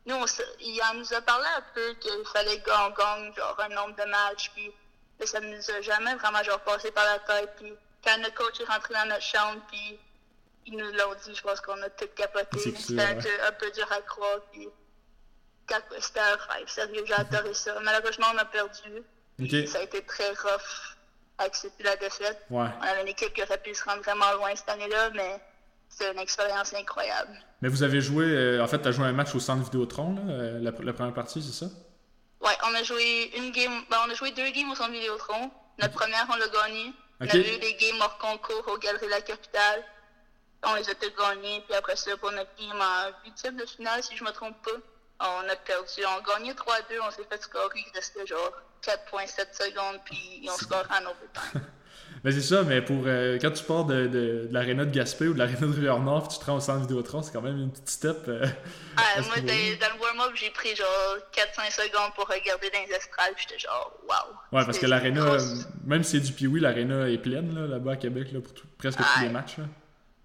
nous, 0.06 0.16
on, 0.16 0.26
il 0.60 0.82
en 0.84 1.00
nous 1.00 1.14
a 1.14 1.22
parlé 1.22 1.46
un 1.58 1.64
peu 1.74 1.94
qu'il 2.00 2.26
fallait 2.32 2.62
qu'on 2.62 2.90
gagne 2.90 3.34
genre 3.36 3.58
un 3.60 3.70
nombre 3.70 3.96
de 3.96 4.10
matchs. 4.10 4.52
Puis 4.56 4.72
ça 5.26 5.40
ne 5.40 5.48
nous 5.48 5.72
a 5.72 5.82
jamais 5.82 6.16
vraiment 6.16 6.44
genre 6.44 6.60
passé 6.62 6.92
par 6.92 7.06
la 7.06 7.20
tête. 7.20 7.50
Puis 7.58 7.74
quand 8.04 8.18
notre 8.20 8.36
coach 8.36 8.60
est 8.60 8.66
rentré 8.66 8.94
dans 8.94 9.06
notre 9.06 9.24
chambre, 9.24 9.62
puis 9.72 10.00
ils 10.66 10.78
nous 10.78 10.92
l'ont 10.92 11.16
dit, 11.24 11.34
je 11.34 11.42
pense 11.42 11.62
qu'on 11.62 11.82
a 11.82 11.90
tout 11.90 12.08
capoté. 12.16 12.60
C'était 12.60 13.02
un, 13.02 13.52
peu 13.54 13.72
dur 13.72 13.88
à 13.92 14.02
croire. 14.02 14.40
Puis 14.52 14.68
c'était 16.00 16.20
un 16.20 16.36
rêve, 16.54 16.68
sérieux, 16.68 17.04
j'ai 17.06 17.14
adoré 17.14 17.54
ça. 17.54 17.74
Malheureusement, 17.82 18.28
on 18.34 18.38
a 18.38 18.46
perdu. 18.46 19.04
Ça 19.68 19.80
a 19.80 19.82
été 19.82 20.02
très 20.04 20.30
rough 20.30 20.98
à 21.38 21.44
accepter 21.44 21.84
la 21.84 21.96
défaite. 21.96 22.46
On 22.50 22.60
avait 22.60 23.02
une 23.02 23.08
équipe 23.08 23.34
qui 23.34 23.42
aurait 23.42 23.58
pu 23.58 23.74
se 23.74 23.84
rendre 23.84 24.02
vraiment 24.02 24.32
loin 24.34 24.56
cette 24.56 24.70
année-là, 24.70 25.10
mais 25.12 25.42
c'est 25.90 26.12
une 26.12 26.20
expérience 26.20 26.74
incroyable. 26.74 27.38
Mais 27.62 27.70
vous 27.70 27.84
avez 27.84 28.02
joué, 28.02 28.26
euh, 28.26 28.64
en 28.64 28.68
fait, 28.68 28.82
tu 28.82 28.88
as 28.88 28.92
joué 28.92 29.06
un 29.06 29.14
match 29.14 29.36
au 29.36 29.40
centre 29.40 29.64
Vidéotron, 29.64 30.16
là, 30.16 30.22
euh, 30.34 30.60
la, 30.60 30.94
première 30.94 31.14
partie, 31.14 31.42
c'est 31.42 31.66
ça? 31.66 31.72
Ouais, 32.42 32.58
on 32.64 32.74
a 32.74 32.84
joué 32.84 33.32
une 33.38 33.52
game, 33.52 33.84
ben, 33.90 33.98
on 34.08 34.10
a 34.10 34.14
joué 34.14 34.32
deux 34.32 34.50
games 34.50 34.72
au 34.72 34.76
centre 34.76 34.92
Vidéotron. 34.92 35.52
Notre 35.80 35.94
première, 35.94 36.26
on 36.32 36.36
l'a 36.38 36.48
gagnée. 36.48 36.94
On 37.20 37.28
a 37.28 37.36
eu 37.36 37.60
des 37.60 37.76
games 37.76 38.02
hors 38.02 38.18
concours 38.18 38.68
au 38.68 38.78
Galerie 38.78 39.06
de 39.06 39.12
la 39.12 39.22
Capitale. 39.22 39.84
On 40.64 40.74
les 40.76 40.90
a 40.90 40.96
tous 40.96 41.12
gagnés. 41.18 41.62
Puis 41.68 41.76
après 41.76 41.96
ça, 41.96 42.18
pour 42.18 42.32
notre 42.32 42.50
game 42.58 42.80
en 42.80 43.26
huitième 43.26 43.58
de 43.58 43.66
finale, 43.66 44.02
si 44.02 44.16
je 44.18 44.24
me 44.24 44.32
trompe 44.32 44.60
pas, 44.64 44.72
on 45.22 45.50
a 45.50 45.56
perdu. 45.56 46.02
On 46.06 46.20
a 46.20 46.38
gagné 46.38 46.54
3-2, 46.54 46.56
on 47.08 47.12
s'est 47.12 47.24
fait 47.30 47.42
scorer. 47.42 47.84
Il 47.88 47.96
restait 47.96 48.26
genre 48.26 48.52
4,7 48.84 49.54
secondes, 49.54 50.00
puis 50.06 50.48
on 50.50 50.58
score 50.58 50.86
en 50.90 51.02
overtime. 51.04 51.62
Mais 52.24 52.32
c'est 52.32 52.42
ça, 52.42 52.64
mais 52.64 52.82
pour 52.82 53.04
euh, 53.06 53.38
quand 53.40 53.52
tu 53.52 53.64
pars 53.64 53.86
de, 53.86 54.08
de, 54.08 54.08
de 54.08 54.50
l'aréna 54.52 54.86
de 54.86 54.92
Gaspé 54.92 55.28
ou 55.28 55.34
de 55.34 55.40
l'aréna 55.40 55.62
de 55.62 55.74
Rivière-Nord, 55.74 56.28
tu 56.28 56.40
te 56.40 56.46
rends 56.46 56.58
au 56.58 56.60
centre 56.60 56.82
Vidéotron, 56.82 57.22
c'est 57.22 57.32
quand 57.32 57.42
même 57.42 57.58
une 57.58 57.72
petite 57.72 57.90
step. 57.90 58.26
Euh, 58.28 58.46
ah, 58.98 59.22
moi, 59.22 59.38
dans, 59.38 59.44
le 59.46 60.02
warm-up, 60.02 60.32
j'ai 60.36 60.50
pris 60.50 60.76
genre 60.76 61.18
4-5 61.34 61.72
secondes 61.72 62.14
pour 62.16 62.28
regarder 62.28 62.70
dans 62.70 62.80
les 62.88 62.96
estrades, 62.96 63.34
j'étais 63.38 63.60
genre, 63.60 63.94
waouh. 64.08 64.36
Ouais, 64.52 64.66
parce 64.66 64.80
que 64.80 64.88
l'aréna, 64.88 65.38
même 65.86 66.04
si 66.04 66.12
c'est 66.12 66.26
du 66.26 66.34
Pioui, 66.34 66.60
l'aréna 66.60 67.10
est 67.10 67.20
pleine 67.20 67.54
là, 67.54 67.68
là-bas 67.68 67.94
à 67.94 67.98
Québec 67.98 68.30
là, 68.32 68.40
pour 68.42 68.54
presque 68.78 69.00
tous 69.00 69.22
les 69.22 69.30
matchs. 69.30 69.58
Là. 69.58 69.66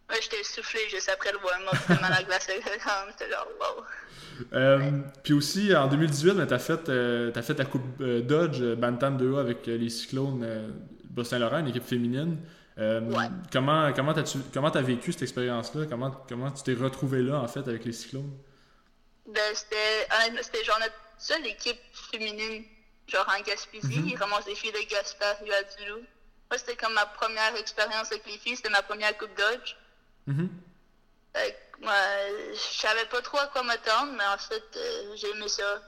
Ouais, 0.09 0.17
j'étais 0.23 0.43
soufflé 0.45 0.81
juste 0.89 1.09
après 1.09 1.33
le 1.33 1.39
warm-up, 1.39 1.79
tellement 1.87 2.09
la 2.09 2.23
glace 2.29 2.47
j'étais 2.49 3.31
genre, 3.31 3.49
wow. 3.61 3.85
Euh, 4.53 4.91
Puis 5.25 5.33
aussi, 5.33 5.75
en 5.75 5.89
2018, 5.89 6.33
ben, 6.35 6.47
tu 6.47 6.55
as, 6.55 6.59
fait, 6.59 6.89
euh, 6.89 7.33
as 7.35 7.43
fait 7.43 7.55
ta 7.57 7.65
Coupe 7.65 7.83
euh, 8.01 8.21
Dodge 8.21 8.63
Bantam 8.77 9.19
2A 9.19 9.41
avec 9.41 9.67
les 9.67 9.89
Cyclones 9.89 10.75
Bas-Saint-Laurent, 11.11 11.59
une 11.59 11.69
équipe 11.69 11.87
féminine. 11.87 12.39
Ouais. 12.79 13.29
Comment 13.51 13.91
comment 13.95 14.13
as-tu 14.13 14.39
comment 14.53 14.69
as 14.69 14.83
vécu 14.83 15.11
cette 15.11 15.23
expérience-là? 15.23 15.87
Comment, 15.89 16.11
comment 16.29 16.51
tu 16.51 16.63
t'es 16.63 16.75
retrouvé 16.75 17.23
là, 17.23 17.41
en 17.41 17.49
fait, 17.49 17.61
avec 17.61 17.87
les 17.87 17.93
Cyclones? 17.93 18.31
Ben, 19.27 19.55
c'était 19.55 20.65
genre 20.65 20.79
notre 20.79 20.95
seule 21.19 21.47
équipe 21.47 21.81
féminine, 22.13 22.65
genre 23.09 23.27
en 23.29 23.43
Gaspésie. 23.43 23.99
Mm 24.01 24.05
-hmm. 24.05 24.11
Ils 24.13 24.17
ramassent 24.19 24.45
des 24.45 24.55
filles 24.55 24.73
de 24.73 24.91
Gaspard, 24.91 25.37
du 25.43 25.89
loup. 25.89 26.05
Moi, 26.51 26.59
c'était 26.59 26.77
comme 26.77 26.95
ma 26.95 27.07
première 27.07 27.57
expérience 27.57 28.13
avec 28.13 28.25
les 28.27 28.39
filles. 28.39 28.57
C'était 28.57 28.71
ma 28.79 28.83
première 28.83 29.17
Coupe 29.19 29.35
Dodge. 29.37 29.75
Mm 30.27 30.47
je 32.57 32.79
savais 32.81 33.05
pas 33.07 33.21
trop 33.23 33.39
à 33.39 33.47
quoi 33.47 33.63
m'attendre, 33.63 34.13
mais 34.17 34.25
en 34.25 34.39
fait, 34.39 34.65
euh, 34.77 35.17
j'ai 35.17 35.31
aimé 35.31 35.49
ça. 35.49 35.83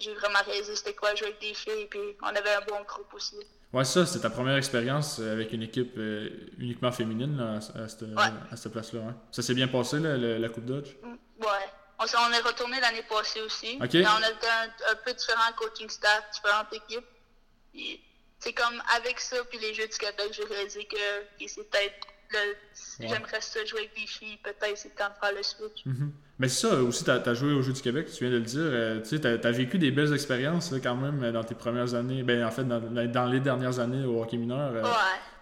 J'ai 0.00 0.12
vraiment 0.14 0.40
réalisé 0.44 0.74
c'était 0.74 0.94
quoi 0.94 1.14
jouer 1.14 1.28
avec 1.28 1.40
des 1.40 1.54
filles, 1.54 1.82
et 1.82 1.86
puis 1.86 2.00
on 2.20 2.26
avait 2.26 2.54
un 2.54 2.62
bon 2.62 2.82
groupe 2.82 3.14
aussi. 3.14 3.36
Ouais, 3.72 3.84
ça, 3.84 4.04
c'était 4.04 4.22
ta 4.22 4.30
première 4.30 4.56
expérience 4.56 5.18
euh, 5.20 5.32
avec 5.32 5.52
une 5.52 5.62
équipe 5.62 5.94
euh, 5.98 6.30
uniquement 6.58 6.90
féminine 6.90 7.38
à, 7.40 7.60
cette, 7.88 8.72
place-là. 8.72 9.00
Hein? 9.08 9.16
Ça 9.30 9.42
s'est 9.42 9.54
bien 9.54 9.68
passé, 9.68 9.98
la 10.00 10.48
Coupe 10.48 10.64
Dodge? 10.64 10.96
Mm, 11.02 11.44
ouais. 11.44 11.66
On, 11.98 12.04
on 12.04 12.32
est 12.32 12.40
retourné 12.40 12.80
l'année 12.80 13.04
passée 13.08 13.40
aussi. 13.40 13.78
Okay. 13.80 14.04
on 14.04 14.22
a 14.22 14.28
un, 14.28 14.92
un, 14.92 14.96
peu 15.04 15.12
différent 15.14 15.52
coaching 15.56 15.88
staff, 15.88 16.24
différentes 16.32 16.72
équipes. 16.72 17.06
C'est 18.40 18.52
comme 18.52 18.82
avec 18.96 19.20
ça, 19.20 19.36
puis 19.48 19.58
les 19.58 19.74
Jeux 19.74 19.86
du 19.86 19.96
Québec, 19.96 20.32
j'ai 20.32 20.44
réalisé 20.44 20.84
que 20.86 21.46
c'est 21.46 21.70
peut-être 21.70 22.06
J'aimerais 23.00 23.40
ça 23.40 23.64
jouer 23.64 23.80
avec 23.80 23.94
des 23.94 24.06
filles, 24.06 24.38
peut-être 24.42 24.76
c'est 24.76 24.88
le 24.88 24.94
temps 24.94 25.08
de 25.08 25.26
faire 25.26 25.36
le 25.36 25.42
switch. 25.42 25.84
Mhm. 25.84 26.12
Mais 26.38 26.48
c'est 26.48 26.68
ça 26.68 26.74
aussi, 26.82 27.02
tu 27.04 27.10
as, 27.10 27.34
joué 27.34 27.52
au 27.52 27.62
Jeux 27.62 27.72
du 27.72 27.80
Québec, 27.80 28.08
tu 28.12 28.24
viens 28.24 28.30
de 28.30 28.38
le 28.38 28.42
dire. 28.42 28.60
Euh, 28.60 29.00
tu 29.00 29.16
as, 29.26 29.50
vécu 29.50 29.78
des 29.78 29.90
belles 29.90 30.12
expériences 30.12 30.74
quand 30.82 30.96
même 30.96 31.32
dans 31.32 31.44
tes 31.44 31.54
premières 31.54 31.94
années, 31.94 32.22
ben, 32.22 32.44
en 32.44 32.50
fait, 32.50 32.64
dans, 32.64 32.80
dans, 32.80 33.26
les 33.26 33.40
dernières 33.40 33.78
années 33.78 34.04
au 34.04 34.22
hockey 34.22 34.36
mineur. 34.36 34.72
Euh, 34.74 34.82
ouais. 34.82 34.88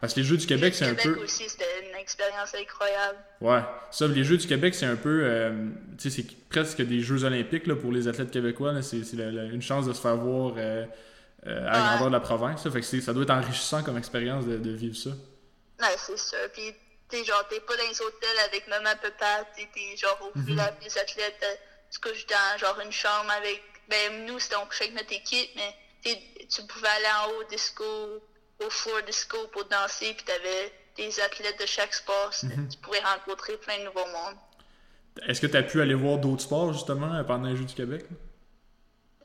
Parce 0.00 0.14
que 0.14 0.20
les 0.20 0.26
Jeux 0.26 0.36
du 0.36 0.46
Québec, 0.46 0.74
c'est 0.74 0.86
un 0.86 0.94
peu. 0.94 1.18
aussi, 1.20 1.48
c'était 1.48 1.64
une 1.90 1.96
expérience 1.98 2.54
incroyable. 2.54 3.18
Ouais. 3.40 3.62
Ça, 3.90 4.06
les 4.06 4.22
Jeux 4.22 4.36
du 4.36 4.46
Québec, 4.46 4.74
c'est 4.74 4.86
un 4.86 4.96
peu. 4.96 5.22
Euh, 5.24 5.68
tu 5.98 6.10
sais, 6.10 6.22
c'est 6.22 6.48
presque 6.48 6.82
des 6.82 7.00
Jeux 7.00 7.24
olympiques 7.24 7.66
là, 7.66 7.74
pour 7.74 7.90
les 7.90 8.06
athlètes 8.06 8.30
québécois. 8.30 8.80
C'est 8.82 8.98
une 8.98 9.62
chance 9.62 9.86
de 9.86 9.92
se 9.92 10.00
faire 10.00 10.16
voir 10.16 10.54
à 10.56 10.86
la 11.44 11.70
grandeur 11.70 12.08
de 12.08 12.12
la 12.12 12.20
province. 12.20 12.62
Ça, 12.62 12.70
fait 12.70 12.80
que 12.80 13.00
ça 13.00 13.12
doit 13.12 13.24
être 13.24 13.30
enrichissant 13.30 13.82
comme 13.82 13.98
expérience 13.98 14.46
de, 14.46 14.58
de 14.58 14.70
vivre 14.70 14.96
ça. 14.96 15.10
Ouais, 15.84 15.96
c'est 15.98 16.16
ça. 16.16 16.48
Puis 16.52 16.74
t'es 17.08 17.24
genre, 17.24 17.46
t'es 17.48 17.60
pas 17.60 17.76
dans 17.76 17.88
les 17.88 18.00
hôtels 18.00 18.38
avec 18.46 18.66
maman, 18.68 18.90
papa, 19.00 19.44
t'es 19.54 19.96
genre 19.96 20.18
au 20.22 20.38
mm 20.38 20.42
-hmm. 20.42 20.78
des 20.82 20.98
athlètes, 20.98 21.42
euh, 21.42 21.54
tu 21.92 21.98
couches 22.00 22.26
dans 22.26 22.58
genre 22.58 22.80
une 22.80 22.92
chambre 22.92 23.30
avec. 23.30 23.62
Ben, 23.88 24.24
nous, 24.26 24.38
c'était 24.38 24.56
on 24.56 24.66
couchait 24.66 24.84
avec 24.84 24.96
notre 24.96 25.12
équipe, 25.12 25.50
mais 25.56 25.70
tu 26.52 26.62
pouvais 26.70 26.88
aller 26.88 27.12
en 27.20 27.24
haut 27.32 27.44
disco, 27.44 27.84
au 28.64 28.70
floor 28.70 29.02
disco 29.02 29.38
pour 29.52 29.64
danser, 29.66 30.14
puis 30.14 30.24
t'avais 30.24 30.72
des 30.96 31.20
athlètes 31.20 31.60
de 31.60 31.66
chaque 31.66 31.94
sport. 31.94 32.30
Mhm. 32.42 32.68
Tu 32.70 32.78
pouvais 32.78 33.00
rencontrer 33.00 33.56
plein 33.58 33.78
de 33.78 33.84
nouveaux 33.84 34.06
mondes. 34.06 34.38
Est-ce 35.28 35.40
que 35.40 35.46
tu 35.46 35.56
as 35.56 35.62
pu 35.62 35.80
aller 35.80 35.94
voir 35.94 36.18
d'autres 36.18 36.42
sports, 36.42 36.72
justement, 36.72 37.22
pendant 37.24 37.48
les 37.50 37.56
Jeux 37.56 37.64
du 37.64 37.74
Québec? 37.74 38.04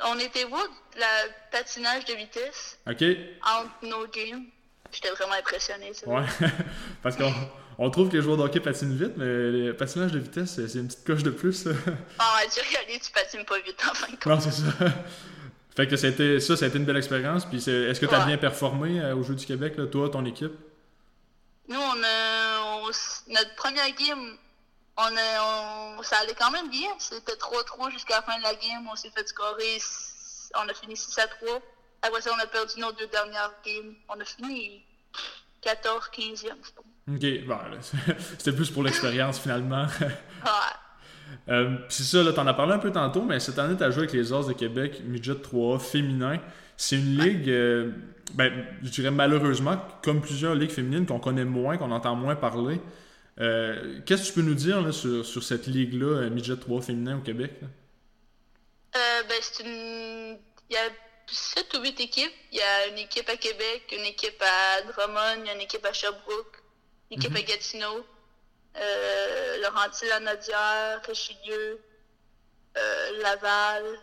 On 0.01 0.18
était 0.20 0.46
voir 0.46 0.68
la 0.98 1.13
patinage 1.51 2.06
de 2.06 2.13
vitesse. 2.13 2.78
OK. 2.88 3.04
Entre 3.44 3.86
nos 3.94 4.06
games. 4.08 4.46
J'étais 4.91 5.10
vraiment 5.12 5.34
impressionné. 5.34 5.93
Ça. 5.93 6.08
Ouais, 6.08 6.24
parce 7.03 7.15
qu'on 7.15 7.34
on 7.77 7.89
trouve 7.89 8.10
que 8.10 8.17
les 8.17 8.22
joueurs 8.22 8.38
de 8.38 8.43
hockey 8.43 8.60
patinent 8.60 8.96
vite, 8.96 9.13
mais 9.15 9.25
le 9.25 9.74
patinage 9.74 10.12
de 10.12 10.19
vitesse, 10.19 10.55
c'est 10.55 10.79
une 10.79 10.88
petite 10.88 11.05
coche 11.05 11.24
de 11.24 11.29
plus. 11.29 11.65
Ah, 12.19 12.41
tu 12.53 12.60
regardes, 12.60 13.01
tu 13.01 13.12
patines 13.12 13.46
pas 13.46 13.60
vite 13.60 13.81
en 13.89 13.93
fin 13.93 14.08
de 14.08 14.17
compte. 14.17 14.25
Non, 14.25 14.39
c'est 14.39 14.51
ça. 14.51 14.65
Fait 15.75 15.88
que 15.88 16.05
été, 16.05 16.41
ça, 16.41 16.58
ça 16.58 16.65
a 16.65 16.67
été 16.67 16.77
une 16.77 16.84
belle 16.84 16.98
expérience. 16.98 17.46
Puis 17.46 17.58
est-ce 17.58 18.00
que 18.00 18.05
tu 18.05 18.13
as 18.13 18.25
bien 18.25 18.38
performé 18.38 19.00
euh, 19.00 19.15
au 19.15 19.24
Jeux 19.24 19.36
du 19.36 19.46
Québec, 19.46 19.75
là, 19.77 19.86
toi, 19.88 20.10
ton 20.10 20.25
équipe? 20.25 20.51
Nous, 21.69 21.79
on 21.79 22.03
a. 22.03 22.81
notre 23.29 23.55
première 23.55 23.89
game, 23.96 24.38
on 24.98 25.15
a, 25.15 26.03
ça 26.03 26.17
allait 26.17 26.36
quand 26.38 26.51
même 26.51 26.69
bien. 26.69 26.89
C'était 26.98 27.34
3-3 27.34 27.91
jusqu'à 27.91 28.15
la 28.15 28.22
fin 28.24 28.38
de 28.38 28.43
la 28.43 28.55
game. 28.55 28.89
On 28.91 28.96
s'est 28.98 29.12
fait 29.15 29.25
scorer. 29.25 29.77
On 30.55 30.67
a 30.67 30.74
fini 30.74 30.98
6 30.98 31.17
à 31.19 31.27
3. 31.27 31.62
Après 32.01 32.22
ça, 32.22 32.32
on 32.36 32.39
a 32.41 32.48
perdu 32.48 32.79
nos 32.79 32.91
deux 32.94 33.08
dernières 33.08 33.53
games. 33.65 33.94
On 34.08 34.20
a 34.20 34.25
fini 34.25 34.84
14, 35.62 36.10
15e, 36.15 36.36
je 36.36 36.48
pense. 36.48 36.86
Ok, 37.12 37.46
bon, 37.46 38.13
c'était 38.38 38.53
plus 38.53 38.70
pour 38.70 38.84
l'expérience 38.84 39.39
finalement. 39.39 39.88
euh, 41.50 41.77
c'est 41.89 42.03
ça, 42.03 42.24
là, 42.24 42.32
t'en 42.34 42.48
as 42.48 42.53
parlé 42.53 42.74
un 42.74 42.79
peu 42.79 42.91
tantôt, 42.91 43.24
mais 43.24 43.39
cette 43.39 43.60
année, 43.60 43.75
t'as 43.77 43.91
joué 43.91 44.03
avec 44.03 44.13
les 44.13 44.32
Ors 44.32 44.48
de 44.48 44.53
Québec, 44.53 45.01
Midget 45.06 45.36
3 45.36 45.79
féminin. 45.79 46.39
C'est 46.77 46.96
une 46.96 47.18
ligue, 47.18 47.50
euh, 47.50 47.91
ben, 48.36 48.53
je 48.84 48.89
dirais 48.89 49.12
malheureusement, 49.12 49.77
comme 50.03 50.22
plusieurs 50.22 50.56
ligues 50.56 50.72
féminines 50.72 51.06
qu'on 51.06 51.20
connaît 51.20 51.46
moins, 51.46 51.77
qu'on 51.77 51.91
entend 51.91 52.15
moins 52.15 52.36
parler. 52.36 52.79
Euh, 53.41 54.00
qu'est-ce 54.06 54.24
que 54.24 54.27
tu 54.27 54.34
peux 54.34 54.41
nous 54.41 54.56
dire 54.56 54.82
là, 54.82 54.91
sur, 54.91 55.25
sur, 55.25 55.44
cette 55.44 55.68
ligue-là, 55.68 56.29
Midget 56.29 56.58
3 56.58 56.82
féminin 56.82 57.18
au 57.18 57.22
Québec? 57.22 57.53
Ben, 58.94 59.36
c'est 59.41 59.63
une. 59.63 60.38
Il 60.70 60.74
y 60.74 60.77
a 60.77 60.89
7 61.31 61.74
ou 61.75 61.81
8 61.81 62.00
équipes. 62.00 62.33
Il 62.51 62.57
y 62.57 62.62
a 62.62 62.88
une 62.88 62.98
équipe 62.98 63.29
à 63.29 63.38
Québec, 63.38 63.83
une 63.91 64.05
équipe 64.05 64.41
à 64.41 64.81
Drummond, 64.83 65.41
il 65.41 65.48
y 65.48 65.50
a 65.50 65.53
une 65.53 65.62
équipe 65.62 65.86
à 65.86 65.93
Sherbrooke, 65.93 66.57
une 67.12 67.17
équipe 67.17 67.36
à 67.36 67.39
mhm. 67.39 67.45
Gatineau, 67.45 68.05
euh, 68.77 69.57
Laurentides-la-Nodière, 69.62 71.01
Richelieu, 71.05 71.81
euh, 72.77 73.21
Laval. 73.21 74.00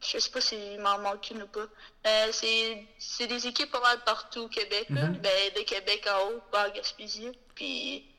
Je 0.00 0.18
sais 0.18 0.30
pas 0.30 0.40
s'il 0.40 0.80
m'en 0.80 0.98
manque 0.98 1.30
une 1.30 1.42
ou 1.42 1.46
pas. 1.46 1.66
Euh, 2.06 2.32
c'est 2.32 3.26
des 3.26 3.46
équipes 3.46 3.70
pas 3.70 3.80
mal 3.80 4.02
partout 4.04 4.40
au 4.40 4.48
Québec. 4.48 4.90
Mhm. 4.90 5.18
ben, 5.18 5.52
de 5.54 5.60
Québec 5.62 6.08
en 6.08 6.30
haut, 6.30 6.40
pas 6.50 6.62
à 6.62 6.70
Gaspésie. 6.70 7.30
Puis 7.54 8.11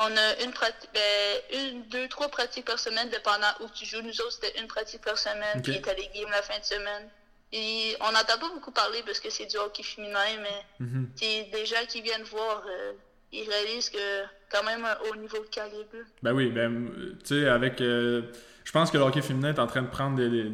on 0.00 0.16
a 0.16 0.42
une 0.44 0.50
pratique, 0.52 0.90
ben, 0.94 1.60
une, 1.60 1.82
deux, 1.88 2.08
trois 2.08 2.28
pratiques 2.28 2.64
par 2.64 2.78
semaine, 2.78 3.08
dépendant 3.10 3.52
où 3.60 3.66
tu 3.74 3.84
joues. 3.84 4.02
Nous 4.02 4.20
autres, 4.22 4.32
c'était 4.40 4.58
une 4.60 4.66
pratique 4.66 5.02
par 5.02 5.18
semaine, 5.18 5.62
puis 5.62 5.80
t'as 5.82 5.94
les 5.94 6.08
games 6.14 6.30
la 6.30 6.42
fin 6.42 6.58
de 6.58 6.64
semaine. 6.64 7.08
Et 7.52 7.96
on 8.00 8.12
n'entend 8.12 8.38
pas 8.40 8.48
beaucoup 8.54 8.70
parler 8.70 9.02
parce 9.04 9.20
que 9.20 9.28
c'est 9.28 9.46
du 9.46 9.56
hockey 9.56 9.82
féminin, 9.82 10.18
mais 10.40 10.86
mm 10.86 11.04
des 11.52 11.66
gens 11.66 11.84
qui 11.88 12.00
viennent 12.00 12.22
voir, 12.22 12.62
euh, 12.66 12.92
ils 13.32 13.48
réalisent 13.48 13.90
que 13.90 14.22
quand 14.50 14.64
même 14.64 14.84
un 14.84 14.96
haut 15.04 15.16
niveau 15.16 15.38
de 15.38 15.48
calibre. 15.50 16.06
Ben 16.22 16.32
oui, 16.32 16.50
ben, 16.50 16.88
tu 17.24 17.34
sais, 17.34 17.48
avec. 17.48 17.80
Euh, 17.80 18.22
je 18.64 18.72
pense 18.72 18.90
que 18.90 18.98
le 18.98 19.02
hockey 19.02 19.20
féminin 19.20 19.52
est 19.52 19.58
en 19.58 19.66
train 19.66 19.82
de 19.82 19.88
prendre 19.88 20.16
des, 20.16 20.50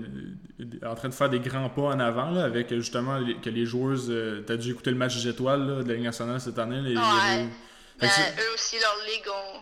en 0.86 0.94
train 0.94 1.08
de 1.08 1.14
faire 1.14 1.28
des 1.28 1.40
grands 1.40 1.68
pas 1.68 1.82
en 1.82 2.00
avant, 2.00 2.30
là, 2.30 2.44
avec 2.44 2.70
justement 2.70 3.20
que 3.42 3.50
les 3.50 3.66
joueuses. 3.66 4.08
Euh, 4.10 4.42
t'as 4.46 4.56
dû 4.56 4.70
écouter 4.70 4.90
le 4.90 4.96
match 4.96 5.14
des 5.16 5.28
étoiles 5.28 5.84
de 5.84 5.88
la 5.88 5.94
Ligue 5.94 6.04
nationale 6.04 6.40
cette 6.40 6.58
année. 6.58 6.80
Les, 6.80 6.96
ouais. 6.96 7.46
Ben, 8.00 8.08
eux 8.08 8.54
aussi, 8.54 8.76
leur 8.78 8.96
ligue 9.06 9.28
ont 9.28 9.60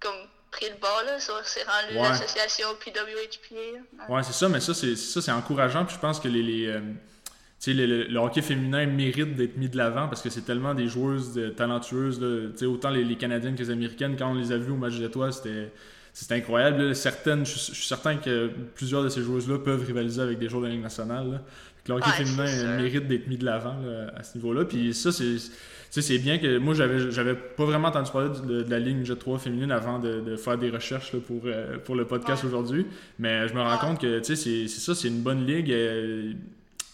comme 0.00 0.14
pris 0.50 0.66
le 0.68 0.80
bas, 0.80 1.02
là. 1.04 1.18
C'est 1.18 1.62
rendu 1.62 1.94
l'association 1.94 2.68
PWHPA. 2.84 4.12
Ouais, 4.12 4.22
c'est 4.22 4.32
ça, 4.32 4.48
mais 4.48 4.60
ça, 4.60 4.74
c'est 4.74 5.32
encourageant. 5.32 5.84
Puis 5.84 5.94
je 5.94 6.00
pense 6.00 6.20
que 6.20 6.28
les. 6.28 6.42
les 6.42 6.66
euh, 6.66 6.80
le, 7.66 8.16
hockey 8.18 8.42
féminin 8.42 8.86
mérite 8.86 9.36
d'être 9.36 9.56
mis 9.58 9.68
de 9.68 9.76
l'avant 9.76 10.08
parce 10.08 10.22
que 10.22 10.30
c'est 10.30 10.42
tellement 10.42 10.74
des 10.74 10.88
joueuses 10.88 11.38
talentueuses. 11.56 12.20
Là, 12.20 12.68
autant 12.68 12.90
les, 12.90 13.04
les, 13.04 13.16
Canadiennes 13.16 13.54
que 13.54 13.62
les 13.62 13.70
Américaines, 13.70 14.16
quand 14.16 14.30
on 14.30 14.34
les 14.34 14.50
a 14.50 14.56
vues 14.56 14.72
au 14.72 14.76
match 14.76 14.94
d'étoiles, 14.94 15.32
c'était 15.32 15.70
c'est 16.12 16.32
incroyable. 16.32 16.94
Certaines, 16.96 17.46
je, 17.46 17.56
suis 17.56 17.86
certain 17.86 18.16
que 18.16 18.50
plusieurs 18.74 19.04
de 19.04 19.08
ces 19.08 19.22
joueuses-là 19.22 19.58
peuvent 19.58 19.84
rivaliser 19.86 20.22
avec 20.22 20.38
des 20.38 20.48
joueurs 20.48 20.62
de 20.62 20.66
la 20.68 20.72
Ligue 20.72 20.82
nationale. 20.82 21.42
Le 21.86 21.94
hockey 21.94 22.10
féminin 22.10 22.76
mérite 22.76 23.06
d'être 23.06 23.26
mis 23.26 23.36
de 23.36 23.44
l'avant 23.44 23.76
à 24.16 24.22
ce 24.22 24.36
niveau-là. 24.36 24.64
Puis 24.64 24.94
ça, 24.94 25.12
c'est. 25.12 25.36
C'est 25.90 26.18
bien 26.18 26.38
que 26.38 26.58
moi, 26.58 26.74
j'avais, 26.74 27.10
j'avais 27.10 27.34
pas 27.34 27.64
vraiment 27.64 27.88
entendu 27.88 28.10
parler 28.12 28.30
de, 28.44 28.64
la 28.68 28.78
ligne 28.78 29.04
Jet 29.04 29.16
3 29.16 29.38
féminine 29.38 29.72
avant 29.72 29.98
de, 29.98 30.36
faire 30.36 30.56
des 30.56 30.70
recherches 30.70 31.16
pour, 31.16 31.42
euh, 31.44 31.78
pour 31.78 31.96
le 31.96 32.06
podcast 32.06 32.44
aujourd'hui. 32.44 32.86
Mais 33.18 33.48
je 33.48 33.54
me 33.54 33.60
rends 33.60 33.78
compte 33.78 34.00
que 34.00 34.22
c'est, 34.22 34.36
c'est 34.36 34.68
ça, 34.68 34.94
c'est 34.94 35.08
une 35.08 35.22
bonne 35.22 35.44
ligue. 35.44 35.68
Il 35.68 36.36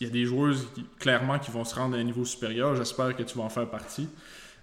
y 0.01 0.07
a 0.07 0.11
des 0.11 0.25
joueuses 0.25 0.67
clairement 0.99 1.39
qui 1.39 1.51
vont 1.51 1.65
se 1.65 1.75
rendre 1.75 1.97
à 1.97 2.01
un 2.01 2.05
niveau 2.05 2.25
supérieur. 2.25 2.75
J'espère 2.75 3.15
que 3.15 3.23
tu 3.23 3.37
vas 3.37 3.45
en 3.45 3.51
faire 3.51 3.69
partie. 3.69 4.09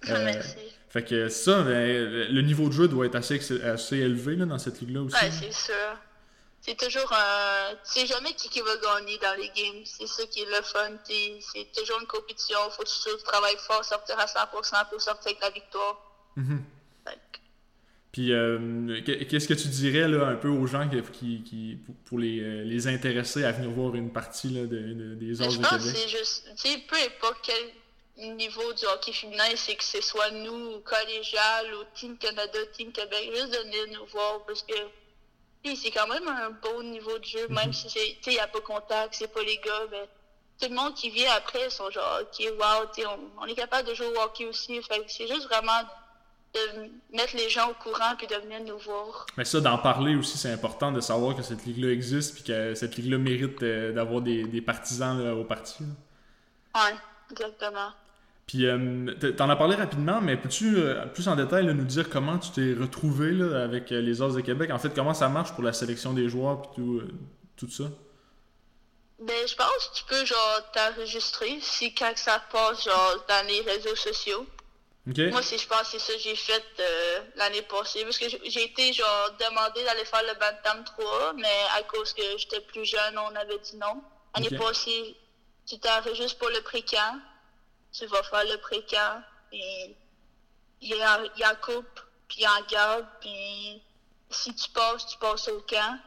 Merci. 0.08 0.56
Fait 0.88 1.02
que 1.02 1.28
ça, 1.28 1.62
ben, 1.62 2.28
le 2.30 2.40
niveau 2.42 2.68
de 2.68 2.72
jeu 2.72 2.86
doit 2.86 3.06
être 3.06 3.16
assez, 3.16 3.40
assez 3.64 3.96
élevé 3.96 4.36
là, 4.36 4.46
dans 4.46 4.58
cette 4.58 4.80
ligue-là 4.80 5.02
aussi. 5.02 5.16
Ouais, 5.16 5.30
c'est 5.30 5.52
sûr. 5.52 5.74
C'est 6.64 6.78
toujours 6.78 7.12
un. 7.12 7.74
Tu 7.84 8.00
sais 8.00 8.06
jamais 8.06 8.32
qui, 8.32 8.48
qui 8.48 8.60
va 8.60 8.74
gagner 8.78 9.18
dans 9.18 9.34
les 9.34 9.48
games. 9.48 9.82
C'est 9.84 10.06
ça 10.06 10.24
qui 10.26 10.40
est 10.40 10.46
le 10.46 10.62
fun. 10.62 10.92
C'est 11.06 11.70
toujours 11.76 12.00
une 12.00 12.06
compétition. 12.06 12.56
Faut 12.70 12.84
toujours 12.84 13.22
travailler 13.22 13.58
fort, 13.58 13.84
sortir 13.84 14.18
à 14.18 14.24
100% 14.24 14.88
pour 14.88 15.00
sortir 15.02 15.32
avec 15.32 15.42
la 15.42 15.50
victoire. 15.50 16.00
Mm 16.36 16.60
Puis, 18.12 18.32
euh, 18.32 19.02
qu'est-ce 19.04 19.46
que 19.46 19.52
tu 19.52 19.68
dirais 19.68 20.08
là, 20.08 20.26
un 20.26 20.36
peu 20.36 20.48
aux 20.48 20.66
gens 20.66 20.88
qui, 20.88 21.42
qui 21.42 21.78
pour 22.06 22.18
les, 22.18 22.40
euh, 22.40 22.64
les, 22.64 22.86
intéresser 22.86 23.44
à 23.44 23.52
venir 23.52 23.70
voir 23.70 23.94
une 23.94 24.10
partie 24.10 24.48
là, 24.48 24.62
de, 24.62 25.14
des 25.16 25.32
de 25.32 25.36
Québec? 25.36 25.50
Je 25.50 25.58
pense 25.58 25.84
que 25.84 25.98
c'est 25.98 26.08
juste, 26.08 26.88
peu 26.88 26.96
importe 26.96 27.40
quel 27.42 28.36
niveau 28.36 28.72
du 28.72 28.86
hockey 28.86 29.12
féminin, 29.12 29.44
c'est 29.56 29.74
que 29.74 29.84
ce 29.84 30.00
soit 30.00 30.30
nous, 30.30 30.80
collégial, 30.80 31.74
ou 31.74 31.84
Team 31.94 32.16
Canada, 32.16 32.58
Team 32.72 32.90
Québec, 32.90 33.30
juste 33.34 33.52
de 33.52 33.58
venir 33.64 33.98
nous 33.98 34.06
voir 34.06 34.46
parce 34.46 34.62
que 34.62 34.74
c'est 35.64 35.90
quand 35.90 36.06
même 36.06 36.28
un 36.28 36.50
beau 36.50 36.82
niveau 36.82 37.18
de 37.18 37.24
jeu, 37.24 37.48
même 37.48 37.68
mhm. 37.68 37.72
si 37.72 37.90
c'est, 37.90 38.18
il 38.26 38.32
n'y 38.32 38.38
a 38.38 38.46
pas 38.46 38.60
contact, 38.60 39.14
c'est 39.14 39.32
pas 39.32 39.42
les 39.42 39.56
gars, 39.58 39.86
mais 39.90 40.08
tout 40.60 40.68
le 40.68 40.76
monde 40.76 40.94
qui 40.94 41.10
vient 41.10 41.32
après 41.36 41.70
sont 41.70 41.90
genre, 41.90 42.20
ok, 42.22 42.52
wow, 42.58 43.06
on, 43.06 43.42
on, 43.42 43.46
est 43.46 43.54
capable 43.54 43.88
de 43.88 43.94
jouer 43.94 44.06
au 44.06 44.20
hockey 44.20 44.46
aussi. 44.46 44.80
c'est 45.08 45.26
juste 45.26 45.44
vraiment 45.44 45.80
de 46.54 46.90
mettre 47.12 47.34
les 47.36 47.48
gens 47.48 47.70
au 47.70 47.74
courant 47.74 48.14
puis 48.16 48.28
de 48.28 48.36
venir 48.36 48.60
nous 48.60 48.78
voir. 48.78 49.26
Mais 49.36 49.44
ça, 49.44 49.60
d'en 49.60 49.78
parler 49.78 50.14
aussi, 50.14 50.38
c'est 50.38 50.52
important 50.52 50.92
de 50.92 51.00
savoir 51.00 51.34
que 51.34 51.42
cette 51.42 51.64
ligue-là 51.64 51.90
existe 51.90 52.34
puis 52.34 52.44
que 52.44 52.74
cette 52.74 52.96
ligue-là 52.96 53.18
mérite 53.18 53.62
euh, 53.62 53.92
d'avoir 53.92 54.20
des, 54.20 54.44
des, 54.44 54.60
partisans 54.60 55.20
au 55.32 55.44
parti. 55.44 55.82
Ouais, 56.74 56.94
exactement. 57.30 57.90
Puis, 58.46 58.66
euh, 58.66 59.14
t'en 59.36 59.48
as 59.48 59.56
parlé 59.56 59.74
rapidement, 59.74 60.20
mais 60.20 60.36
peux-tu 60.36 60.76
euh, 60.76 61.06
plus 61.06 61.28
en 61.28 61.36
détail 61.36 61.64
nous 61.64 61.84
dire 61.84 62.10
comment 62.10 62.38
tu 62.38 62.50
t'es 62.50 62.74
retrouvé 62.78 63.32
là, 63.32 63.62
avec 63.62 63.90
euh, 63.90 64.00
les 64.02 64.20
Os 64.20 64.34
de 64.34 64.42
Québec? 64.42 64.70
En 64.70 64.78
fait, 64.78 64.94
comment 64.94 65.14
ça 65.14 65.28
marche 65.28 65.52
pour 65.52 65.64
la 65.64 65.72
sélection 65.72 66.12
des 66.12 66.28
joueurs 66.28 66.62
et 66.64 66.74
tout, 66.74 67.02
tout 67.56 67.70
ça? 67.70 67.84
Ben, 69.18 69.48
je 69.48 69.54
pense 69.54 69.88
que 69.88 69.98
tu 69.98 70.04
peux, 70.04 70.24
genre, 70.26 70.60
t'enregistrer 70.72 71.58
si 71.62 71.94
quand 71.94 72.12
ça 72.16 72.42
passe, 72.52 72.84
genre, 72.84 73.24
dans 73.28 73.46
les 73.46 73.62
réseaux 73.62 73.96
sociaux. 73.96 74.46
Moi, 75.06 75.42
si 75.42 75.58
je 75.58 75.66
pense 75.66 75.92
que 75.92 75.98
c'est 75.98 75.98
ça 75.98 76.12
que 76.14 76.18
j'ai 76.18 76.36
fait 76.36 76.62
l'année 77.36 77.62
passée. 77.62 78.04
Parce 78.04 78.18
que 78.18 78.26
j'ai 78.28 78.64
été, 78.64 78.92
genre, 78.92 79.30
demandé 79.38 79.84
d'aller 79.84 80.04
faire 80.04 80.22
le 80.22 80.34
Bantam 80.38 80.84
3, 80.84 81.34
mais 81.36 81.58
à 81.78 81.82
cause 81.82 82.12
que 82.12 82.22
j'étais 82.38 82.60
plus 82.60 82.84
jeune, 82.84 83.18
on 83.18 83.34
avait 83.36 83.58
dit 83.58 83.76
non. 83.76 84.02
L'année 84.34 84.56
passée, 84.56 85.14
tu 85.66 85.78
t'enregistres 85.78 86.38
pour 86.38 86.48
le 86.50 86.60
pré-camp 86.62 87.20
tu 87.96 88.06
vas 88.06 88.22
faire 88.24 88.44
le 88.44 88.58
pré-camp, 88.58 89.22
puis 89.50 89.96
il 90.80 90.88
y 90.90 91.02
a, 91.02 91.20
y 91.38 91.42
a 91.42 91.54
coupe, 91.54 92.00
puis 92.28 92.38
il 92.38 92.42
y 92.42 92.46
a 92.46 92.60
garde, 92.70 93.06
puis 93.20 93.82
si 94.30 94.54
tu 94.54 94.70
passes, 94.70 95.06
tu 95.06 95.18
passes 95.18 95.48
au 95.48 95.60
camp. 95.60 95.98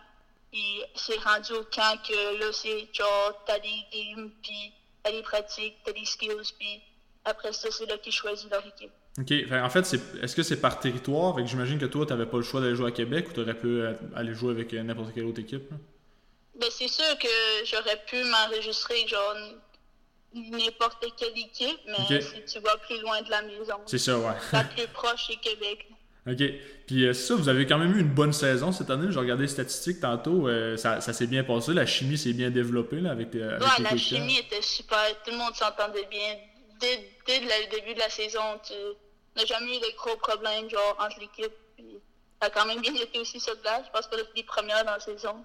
Puis 0.52 0.82
c'est 0.96 1.18
rendu 1.20 1.54
au 1.54 1.64
camp 1.64 1.98
que 2.08 2.40
là, 2.40 2.52
c'est 2.52 2.88
genre, 2.94 3.44
t'as 3.46 3.60
des 3.60 3.84
games, 3.92 4.32
puis 4.42 4.74
t'as 5.04 5.12
des 5.12 5.22
pratiques, 5.22 5.76
t'as 5.84 5.92
des 5.92 6.06
skills, 6.06 6.54
puis 6.58 6.82
après 7.26 7.52
ça, 7.54 7.70
c'est 7.72 7.86
là 7.86 7.98
qu'ils 7.98 8.14
choisissent 8.14 8.50
leur 8.50 8.66
équipe. 8.66 8.92
OK. 9.20 9.34
en 9.52 9.70
fait, 9.70 9.94
est-ce 10.22 10.36
que 10.36 10.44
c'est 10.44 10.62
par 10.62 10.80
territoire? 10.80 11.36
J'imagine 11.46 11.80
que 11.80 11.86
toi, 11.86 12.06
tu 12.06 12.14
n'avais 12.14 12.28
pas 12.28 12.38
le 12.38 12.44
choix 12.44 12.62
d'aller 12.62 12.76
jouer 12.76 12.90
à 12.90 12.92
Québec 12.92 13.28
ou 13.30 13.34
tu 13.34 13.40
aurais 13.42 13.56
pu 13.56 13.82
aller 14.16 14.34
jouer 14.36 14.52
avec 14.52 14.74
n'importe 14.74 15.14
quelle 15.14 15.26
autre 15.26 15.40
équipe? 15.40 15.70
Ben, 16.56 16.70
c'est 16.72 16.88
sûr 16.88 17.18
que 17.20 17.66
j'aurais 17.66 18.04
pu 18.06 18.24
m'enregistrer 18.24 19.08
genre 19.08 19.36
n'importe 20.34 21.06
quelle 21.18 21.38
équipe, 21.38 21.80
mais 21.88 22.22
si 22.22 22.44
tu 22.46 22.60
vas 22.60 22.78
plus 22.78 23.00
loin 23.02 23.22
de 23.22 23.30
la 23.30 23.42
maison. 23.42 23.76
C'est 23.86 23.98
ça, 23.98 24.18
ouais. 24.18 24.34
La 24.52 24.64
plus 24.64 24.88
proche, 24.88 25.28
c'est 25.28 25.38
Québec. 25.38 25.88
OK. 26.28 26.44
Puis 26.88 27.06
euh, 27.06 27.14
ça, 27.14 27.36
vous 27.36 27.48
avez 27.48 27.66
quand 27.66 27.78
même 27.78 27.96
eu 27.96 28.02
une 28.02 28.14
bonne 28.14 28.34
saison 28.34 28.72
cette 28.72 28.90
année. 28.90 29.08
J'ai 29.10 29.20
regardé 29.20 29.44
les 29.44 29.50
statistiques 29.50 30.02
tantôt. 30.02 30.48
Euh, 30.48 30.76
ça, 30.76 31.00
ça 31.00 31.14
s'est 31.14 31.28
bien 31.28 31.44
passé. 31.44 31.74
La 31.74 31.86
chimie 31.86 32.18
s'est 32.18 32.34
bien 32.34 32.50
développée 32.50 33.00
là, 33.00 33.12
avec, 33.12 33.34
euh, 33.36 33.56
avec 33.56 33.62
Ouais, 33.62 33.84
la 33.84 33.98
chimie 33.98 34.38
était 34.38 34.62
super. 34.62 35.06
Tout 35.24 35.32
le 35.32 35.38
monde 35.38 35.56
s'entendait 35.56 36.08
bien. 36.10 36.36
Dès, 36.80 37.10
dès, 37.26 37.40
le 37.40 37.72
début 37.72 37.94
de 37.94 38.00
la 38.00 38.10
saison, 38.10 38.42
tu 38.66 38.74
n'as 39.36 39.46
jamais 39.46 39.78
eu 39.78 39.80
de 39.80 39.96
gros 39.98 40.18
problèmes 40.18 40.70
genre, 40.70 40.98
entre 41.00 41.20
l'équipe. 41.20 41.54
Ça 42.42 42.48
a 42.48 42.50
quand 42.50 42.66
même 42.66 42.82
bien 42.82 42.94
été 42.94 43.20
aussi 43.20 43.40
sur 43.40 43.58
place. 43.62 43.84
Je 43.88 43.92
pense 43.92 44.08
que 44.08 44.16
les 44.36 44.44
premières 44.44 44.84
dans 44.86 44.92
la 44.92 45.00
saison. 45.00 45.44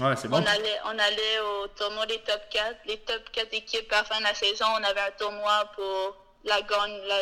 Ouais, 0.00 0.16
c'est 0.16 0.28
bon. 0.28 0.38
On 0.38 0.46
allait, 0.46 0.78
on 0.86 0.98
allait 0.98 1.40
au 1.40 1.68
tournoi 1.68 2.06
des 2.06 2.18
top 2.18 2.40
4. 2.50 2.76
Les 2.86 2.98
top 2.98 3.22
4 3.32 3.52
équipes 3.52 3.92
à 3.92 3.96
la 3.96 4.04
fin 4.04 4.18
de 4.18 4.24
la 4.24 4.34
saison, 4.34 4.64
on 4.78 4.84
avait 4.84 5.00
un 5.00 5.10
tournoi 5.18 5.70
pour 5.74 6.16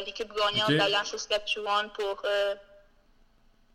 l'équipe 0.07 0.29
gagnante 0.29 0.71
de 0.71 0.77
la 0.91 1.05
Saskatchewan 1.05 1.91
pour 1.95 2.23
euh, 2.25 2.55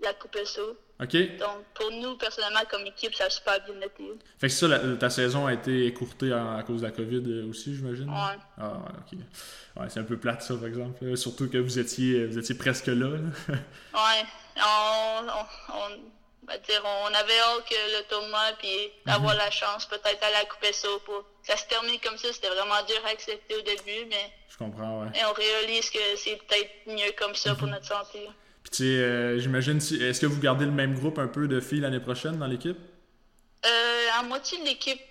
la 0.01 0.13
Coupe 0.13 0.37
SO. 0.45 0.77
OK. 1.01 1.37
Donc, 1.37 1.65
pour 1.73 1.91
nous, 1.91 2.15
personnellement, 2.15 2.61
comme 2.71 2.85
équipe, 2.85 3.13
ça 3.15 3.25
a 3.25 3.29
super 3.29 3.59
bien 3.65 3.81
été. 3.81 4.17
Fait 4.39 4.47
que 4.47 4.53
ça, 4.53 4.67
ta 4.97 5.09
saison 5.09 5.45
a 5.45 5.53
été 5.53 5.87
écourtée 5.87 6.31
à, 6.31 6.63
cause 6.65 6.81
de 6.81 6.85
la 6.85 6.91
COVID 6.91 7.21
euh, 7.27 7.49
aussi, 7.49 7.75
j'imagine? 7.75 8.09
Ouais. 8.09 8.39
Ah, 8.57 8.69
ouais, 8.69 8.77
OK. 8.99 9.19
Ouais, 9.75 9.89
c'est 9.89 9.99
un 9.99 10.03
peu 10.03 10.17
plate, 10.17 10.41
ça, 10.41 10.55
par 10.55 10.67
exemple. 10.67 11.17
Surtout 11.17 11.49
que 11.49 11.57
vous 11.57 11.79
étiez, 11.79 12.25
vous 12.25 12.39
étiez 12.39 12.55
presque 12.55 12.87
là. 12.87 13.07
ouais. 13.49 14.23
on, 14.57 15.27
on 15.73 15.99
dire, 16.67 16.83
on 16.83 17.13
avait 17.13 17.39
hâte 17.39 17.67
que 17.69 17.97
le 17.97 18.03
tournoi, 18.07 18.41
puis 18.59 18.91
d'avoir 19.05 19.35
la 19.35 19.49
chance 19.51 19.85
peut-être 19.85 20.23
à 20.23 20.31
la 20.31 20.45
couper 20.45 20.73
ça. 20.73 20.87
Pour... 21.05 21.23
Ça 21.43 21.57
se 21.57 21.65
termine 21.65 21.99
comme 21.99 22.17
ça, 22.17 22.31
c'était 22.31 22.49
vraiment 22.49 22.83
dur 22.87 23.01
à 23.05 23.09
accepter 23.09 23.55
au 23.55 23.61
début, 23.61 24.05
mais. 24.09 24.31
Je 24.49 24.57
comprends, 24.57 25.01
ouais. 25.01 25.07
Et 25.19 25.25
on 25.25 25.33
réalise 25.33 25.89
que 25.89 25.99
c'est 26.17 26.37
peut-être 26.37 26.71
mieux 26.87 27.11
comme 27.17 27.35
ça 27.35 27.55
pour 27.55 27.67
notre 27.67 27.85
santé. 27.85 28.19
Puis 28.63 28.71
tu 28.71 28.77
sais, 28.77 28.83
euh, 28.83 29.39
j'imagine, 29.39 29.79
si... 29.79 30.01
est-ce 30.01 30.21
que 30.21 30.25
vous 30.25 30.39
gardez 30.39 30.65
le 30.65 30.71
même 30.71 30.97
groupe 30.97 31.19
un 31.19 31.27
peu 31.27 31.47
de 31.47 31.59
filles 31.59 31.81
l'année 31.81 31.99
prochaine 31.99 32.37
dans 32.37 32.47
l'équipe? 32.47 32.77
Euh, 33.65 34.07
à 34.19 34.23
moitié 34.23 34.59
de 34.59 34.65
l'équipe, 34.65 35.01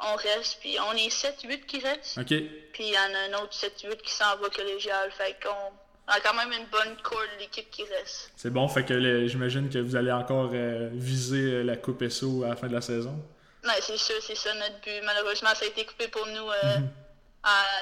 on 0.00 0.16
reste, 0.16 0.58
puis 0.60 0.76
on 0.88 0.92
est 0.92 1.08
7-8 1.08 1.66
qui 1.66 1.80
restent. 1.80 2.18
OK. 2.18 2.34
Puis 2.72 2.84
il 2.84 2.92
y 2.92 2.98
en 2.98 3.14
a 3.14 3.38
un 3.38 3.42
autre 3.42 3.54
7-8 3.54 3.96
qui 3.98 4.12
s'en 4.12 4.36
va 4.36 4.48
collégial, 4.48 5.10
fait 5.12 5.36
qu'on 5.42 5.72
on 6.08 6.12
a 6.12 6.20
quand 6.20 6.34
même 6.34 6.52
une 6.52 6.66
bonne 6.66 6.96
core 7.02 7.22
de 7.36 7.40
l'équipe 7.40 7.70
qui 7.70 7.82
reste. 7.84 8.32
C'est 8.36 8.50
bon, 8.50 8.66
fait 8.68 8.84
que 8.84 9.26
j'imagine 9.26 9.68
que 9.68 9.78
vous 9.78 9.96
allez 9.96 10.12
encore 10.12 10.50
euh, 10.52 10.88
viser 10.92 11.52
euh, 11.52 11.62
la 11.62 11.76
Coupe 11.76 12.06
SO 12.08 12.44
à 12.44 12.48
la 12.48 12.56
fin 12.56 12.66
de 12.66 12.74
la 12.74 12.80
saison. 12.80 13.14
Oui, 13.64 13.70
c'est 13.80 13.96
sûr, 13.96 14.16
c'est 14.20 14.34
ça 14.34 14.52
notre 14.54 14.80
but. 14.80 15.00
Malheureusement, 15.04 15.50
ça 15.54 15.64
a 15.64 15.68
été 15.68 15.84
coupé 15.84 16.08
pour 16.08 16.26
nous 16.26 16.50
euh, 16.50 16.78
mhm. 16.78 16.88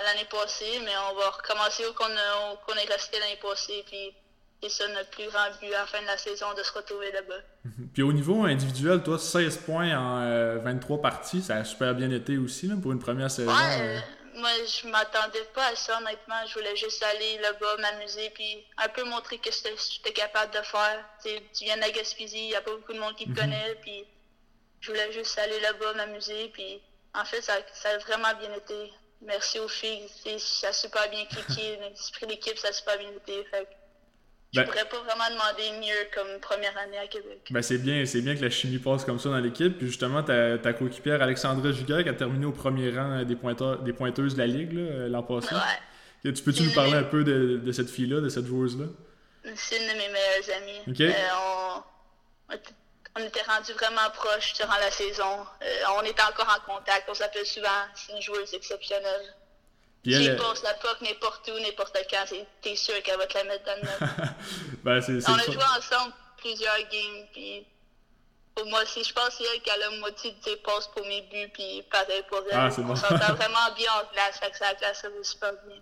l'année 0.04 0.28
passée, 0.30 0.80
mais 0.84 0.92
on 1.10 1.16
va 1.16 1.30
recommencer 1.30 1.84
où 1.86 1.94
qu'on 1.94 2.74
est 2.74 2.92
resté 2.92 3.18
l'année 3.18 3.38
passée. 3.40 3.82
Puis 3.86 4.12
c'est 4.62 4.68
ça 4.68 4.88
notre 4.88 5.08
plus 5.08 5.26
grand 5.28 5.48
but 5.58 5.72
à 5.72 5.80
la 5.80 5.86
fin 5.86 6.02
de 6.02 6.06
la 6.06 6.18
saison, 6.18 6.46
de 6.54 6.62
se 6.62 6.72
retrouver 6.74 7.10
là-bas. 7.12 7.42
Mhm. 7.64 7.88
Puis 7.94 8.02
au 8.02 8.12
niveau 8.12 8.44
individuel, 8.44 9.02
toi, 9.02 9.18
16 9.18 9.56
points 9.64 9.96
en 9.96 10.58
23 10.58 11.00
parties, 11.00 11.40
ça 11.40 11.56
a 11.56 11.64
super 11.64 11.94
bien 11.94 12.10
été 12.10 12.36
aussi 12.36 12.66
là, 12.66 12.74
pour 12.80 12.92
une 12.92 12.98
première 12.98 13.30
saison. 13.30 13.50
Ouais, 13.50 14.02
moi, 14.34 14.50
je 14.64 14.88
m'attendais 14.88 15.44
pas 15.54 15.66
à 15.66 15.76
ça, 15.76 15.98
honnêtement. 15.98 16.46
Je 16.46 16.54
voulais 16.54 16.76
juste 16.76 17.02
aller 17.02 17.38
là-bas, 17.38 17.76
m'amuser, 17.78 18.30
puis 18.30 18.66
un 18.76 18.88
peu 18.88 19.04
montrer 19.04 19.38
que 19.38 19.50
j'étais 19.50 20.12
capable 20.12 20.52
de 20.52 20.62
faire. 20.62 21.04
tu 21.22 21.64
viens 21.64 21.76
de 21.76 21.80
la 21.80 21.90
Gaspésie, 21.90 22.38
il 22.38 22.48
n'y 22.48 22.54
a 22.54 22.60
pas 22.60 22.72
beaucoup 22.72 22.92
de 22.92 22.98
monde 22.98 23.16
qui 23.16 23.24
te 23.24 23.30
mhm. 23.30 23.36
connaît, 23.36 23.74
puis 23.82 24.04
je 24.80 24.90
voulais 24.90 25.12
juste 25.12 25.38
aller 25.38 25.60
là-bas, 25.60 25.94
m'amuser, 25.94 26.48
puis 26.48 26.80
en 27.14 27.24
fait, 27.24 27.42
ça, 27.42 27.54
ça, 27.74 27.90
a 27.90 27.98
vraiment 27.98 28.34
bien 28.34 28.52
été. 28.54 28.92
Merci 29.22 29.58
aux 29.58 29.68
filles, 29.68 30.08
ça 30.38 30.68
a 30.68 30.72
super 30.72 31.08
bien 31.10 31.26
cliqué, 31.26 31.76
l'esprit 31.80 32.26
d'équipe, 32.26 32.58
ça 32.58 32.68
a 32.68 32.72
super 32.72 32.98
bien 32.98 33.10
été. 33.10 33.44
Fait 33.44 33.68
je 34.52 34.60
ben, 34.60 34.66
pourrais 34.66 34.84
pas 34.84 34.98
vraiment 34.98 35.30
demander 35.30 35.86
mieux 35.86 36.08
comme 36.12 36.40
première 36.40 36.76
année 36.78 36.98
à 36.98 37.06
Québec. 37.06 37.40
Ben 37.50 37.62
c'est 37.62 37.78
bien, 37.78 38.04
c'est 38.04 38.20
bien 38.20 38.34
que 38.34 38.42
la 38.42 38.50
chimie 38.50 38.78
passe 38.78 39.04
comme 39.04 39.20
ça 39.20 39.28
dans 39.28 39.38
l'équipe. 39.38 39.78
Puis 39.78 39.86
justement, 39.86 40.22
ta, 40.22 40.58
ta 40.58 40.72
coéquipière 40.72 41.22
Alexandra 41.22 41.70
Juguer 41.70 42.02
qui 42.02 42.08
a 42.08 42.14
terminé 42.14 42.46
au 42.46 42.52
premier 42.52 42.90
rang 42.90 43.22
des, 43.22 43.36
pointeurs, 43.36 43.78
des 43.78 43.92
pointeuses 43.92 44.34
de 44.34 44.40
la 44.40 44.46
Ligue 44.46 44.72
l'an 44.72 45.22
passé. 45.22 45.54
Ouais. 45.54 46.32
Tu 46.34 46.42
peux-tu 46.42 46.64
nous 46.64 46.74
parler 46.74 46.94
un 46.94 47.04
peu 47.04 47.24
de, 47.24 47.60
de 47.64 47.72
cette 47.72 47.88
fille-là, 47.88 48.20
de 48.20 48.28
cette 48.28 48.46
joueuse-là? 48.46 48.86
C'est 49.56 49.76
une 49.76 49.88
de 49.88 49.92
mes 49.92 50.08
meilleures 50.08 50.56
amies. 50.56 50.90
Okay. 50.90 51.14
Euh, 51.14 51.82
on, 52.50 52.56
on, 53.16 53.24
était 53.24 53.42
rendus 53.42 53.72
vraiment 53.72 54.10
proches 54.12 54.52
durant 54.54 54.76
la 54.80 54.90
saison. 54.90 55.46
Euh, 55.62 55.82
on 55.98 56.02
était 56.02 56.22
encore 56.22 56.54
en 56.58 56.74
contact, 56.74 57.08
on 57.08 57.14
s'appelle 57.14 57.46
souvent. 57.46 57.68
C'est 57.94 58.12
une 58.12 58.20
joueuse 58.20 58.52
exceptionnelle. 58.52 59.34
Puis 60.02 60.14
elle, 60.14 60.36
passe 60.36 60.62
la 60.62 60.74
POC 60.74 61.02
n'importe 61.02 61.50
où, 61.54 61.60
n'importe 61.60 61.98
quand, 62.10 62.24
t'es 62.62 62.76
sûr 62.76 63.02
qu'elle 63.02 63.18
va 63.18 63.26
te 63.26 63.36
la 63.36 63.44
mettre 63.44 63.64
dans 63.64 63.76
le 63.76 63.82
net. 63.82 64.30
ben, 64.82 65.00
c'est, 65.00 65.28
On 65.28 65.34
a 65.34 65.44
joué 65.44 65.62
ensemble 65.76 66.14
plusieurs 66.38 66.78
games, 66.90 67.26
puis 67.32 67.66
pour 68.54 68.66
moi 68.66 68.82
aussi, 68.82 69.04
je 69.04 69.12
pense 69.12 69.28
que 69.28 69.44
c'est 69.44 69.54
elle 69.54 69.60
qui 69.60 69.70
a 69.70 69.76
la 69.76 69.90
moitié 69.98 70.30
de 70.32 70.36
ses 70.42 70.56
passes 70.56 70.88
pour 70.88 71.04
mes 71.06 71.20
buts, 71.22 71.50
puis 71.52 71.84
pareil 71.90 72.22
pour 72.28 72.42
elle. 72.50 72.58
Ah, 72.58 72.70
c'est 72.70 72.82
bon. 72.82 72.92
On 72.92 72.96
s'entend 72.96 73.34
vraiment 73.34 73.74
bien 73.76 73.90
en 74.00 74.06
classe, 74.12 74.38
fait 74.38 74.50
que 74.50 74.56
ça, 74.56 74.74
classe, 74.74 75.02
ça 75.02 75.08
va 75.10 75.22
super 75.22 75.52
bien. 75.66 75.76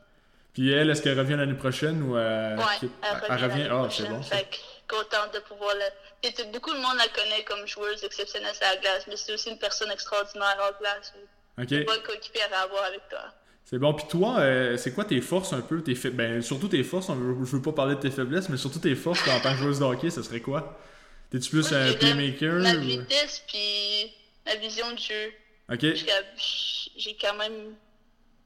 Puis 0.53 0.73
elle, 0.73 0.91
est-ce 0.91 1.03
qu'elle 1.03 1.19
revient 1.19 1.37
l'année 1.37 1.55
prochaine 1.55 2.03
ou 2.03 2.17
euh, 2.17 2.57
Ouais, 2.57 2.89
elle 3.29 3.45
revient. 3.45 3.69
Ah, 3.71 3.87
c'est 3.91 4.09
bon. 4.09 4.23
Fait 4.23 4.49
que 4.51 4.57
contente 4.89 5.35
de 5.35 5.39
pouvoir 5.41 5.75
la. 5.77 6.45
beaucoup 6.47 6.73
de 6.73 6.79
monde 6.79 6.97
la 6.97 7.09
connaît 7.09 7.45
comme 7.45 7.65
joueuse 7.67 8.03
exceptionnelle 8.03 8.55
à 8.63 8.75
la 8.75 8.81
glace, 8.81 9.05
mais 9.07 9.17
c'est 9.17 9.33
aussi 9.33 9.51
une 9.51 9.59
personne 9.59 9.91
extraordinaire 9.93 10.57
en 10.61 10.77
glace. 10.81 11.15
Ok. 11.61 11.71
Une 11.71 11.85
bonne 11.85 12.03
coéquipière 12.03 12.49
à 12.53 12.63
avoir 12.63 12.85
avec 12.85 13.09
toi. 13.09 13.33
C'est 13.69 13.79
bon. 13.79 13.93
Puis 13.93 14.07
toi, 14.09 14.41
euh, 14.41 14.79
c'est 14.79 14.95
quoi 14.95 15.05
tes 15.05 15.21
forces 15.21 15.53
un 15.53 15.61
peu? 15.61 15.83
Tes 15.83 15.93
Ben, 16.11 16.41
surtout 16.41 16.69
tes 16.69 16.83
forces. 16.83 17.09
je 17.09 17.13
veux 17.13 17.61
pas 17.61 17.73
parler 17.73 17.97
de 17.97 18.01
tes 18.01 18.11
faiblesses, 18.11 18.49
mais 18.49 18.57
surtout 18.57 18.79
tes 18.79 18.95
forces 18.95 19.29
en 19.29 19.41
tant 19.41 19.51
que 19.53 19.59
joueuse 19.59 19.81
de 19.81 19.85
hockey, 19.85 20.09
ce 20.09 20.23
serait 20.23 20.41
quoi? 20.41 20.81
T'es-tu 21.31 21.51
plus 21.51 21.71
un 21.75 21.93
playmaker 21.93 22.55
La, 22.61 22.77
vitesse, 22.77 23.43
puis 23.47 24.11
la 24.47 24.57
vision 24.57 24.91
du 24.93 25.03
jeu. 25.03 25.33
Ok. 25.71 25.85
J'ai 26.97 27.15
quand 27.21 27.35
même 27.35 27.75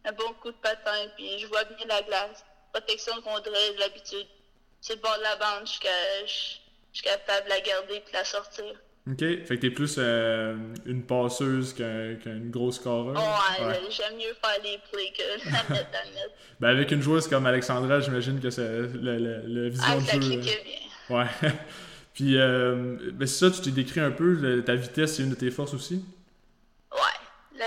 un 0.04 0.12
bon 0.12 0.32
coup 0.40 0.50
de 0.50 0.56
patin, 0.56 1.06
puis 1.16 1.38
je 1.38 1.46
vois 1.46 1.62
bien 1.64 1.86
la 1.86 2.02
glace. 2.02 2.44
Protection 2.72 3.14
contre 3.22 3.48
l'habitude. 3.78 4.26
C'est 4.80 4.96
le 4.96 5.00
bord 5.02 5.16
de 5.18 5.22
la 5.22 5.36
bande, 5.36 5.68
je 5.68 6.32
suis 6.92 7.02
capable 7.04 7.44
de 7.44 7.50
la 7.50 7.60
garder 7.60 7.94
et 7.94 8.00
de 8.00 8.12
la 8.12 8.24
sortir. 8.24 8.74
Ok, 9.10 9.18
fait 9.18 9.44
que 9.48 9.54
t'es 9.54 9.70
plus 9.70 9.96
euh, 9.98 10.56
une 10.86 11.02
passeuse 11.02 11.74
qu'une 11.74 12.50
grosse 12.50 12.76
scoreur. 12.76 13.14
Oh, 13.16 13.64
ouais, 13.64 13.80
j'aime 13.90 14.16
mieux 14.16 14.32
faire 14.40 14.62
les 14.62 14.78
plays 14.92 15.12
que 15.12 15.50
la 15.50 15.74
mettre 15.74 15.90
dans 15.90 16.08
le 16.08 16.14
net. 16.14 16.30
ben 16.60 16.68
avec 16.68 16.92
une 16.92 17.02
joueuse 17.02 17.26
comme 17.26 17.44
Alexandra, 17.46 17.98
j'imagine 17.98 18.40
que 18.40 18.50
c'est 18.50 18.62
le, 18.62 19.18
le, 19.18 19.42
le, 19.44 19.68
vision 19.70 19.84
ah, 19.88 19.96
de 19.96 20.02
ça 20.02 20.20
jeu. 20.20 20.36
bien. 20.36 20.54
Ouais. 21.10 21.26
Puis, 22.14 22.38
euh, 22.38 22.96
ben 23.12 23.26
c'est 23.26 23.50
ça, 23.50 23.50
tu 23.50 23.60
t'es 23.62 23.72
décrit 23.72 23.98
un 23.98 24.12
peu, 24.12 24.62
ta 24.64 24.76
vitesse, 24.76 25.16
c'est 25.16 25.24
une 25.24 25.30
de 25.30 25.34
tes 25.34 25.50
forces 25.50 25.74
aussi? 25.74 26.04
Ouais. 26.92 27.58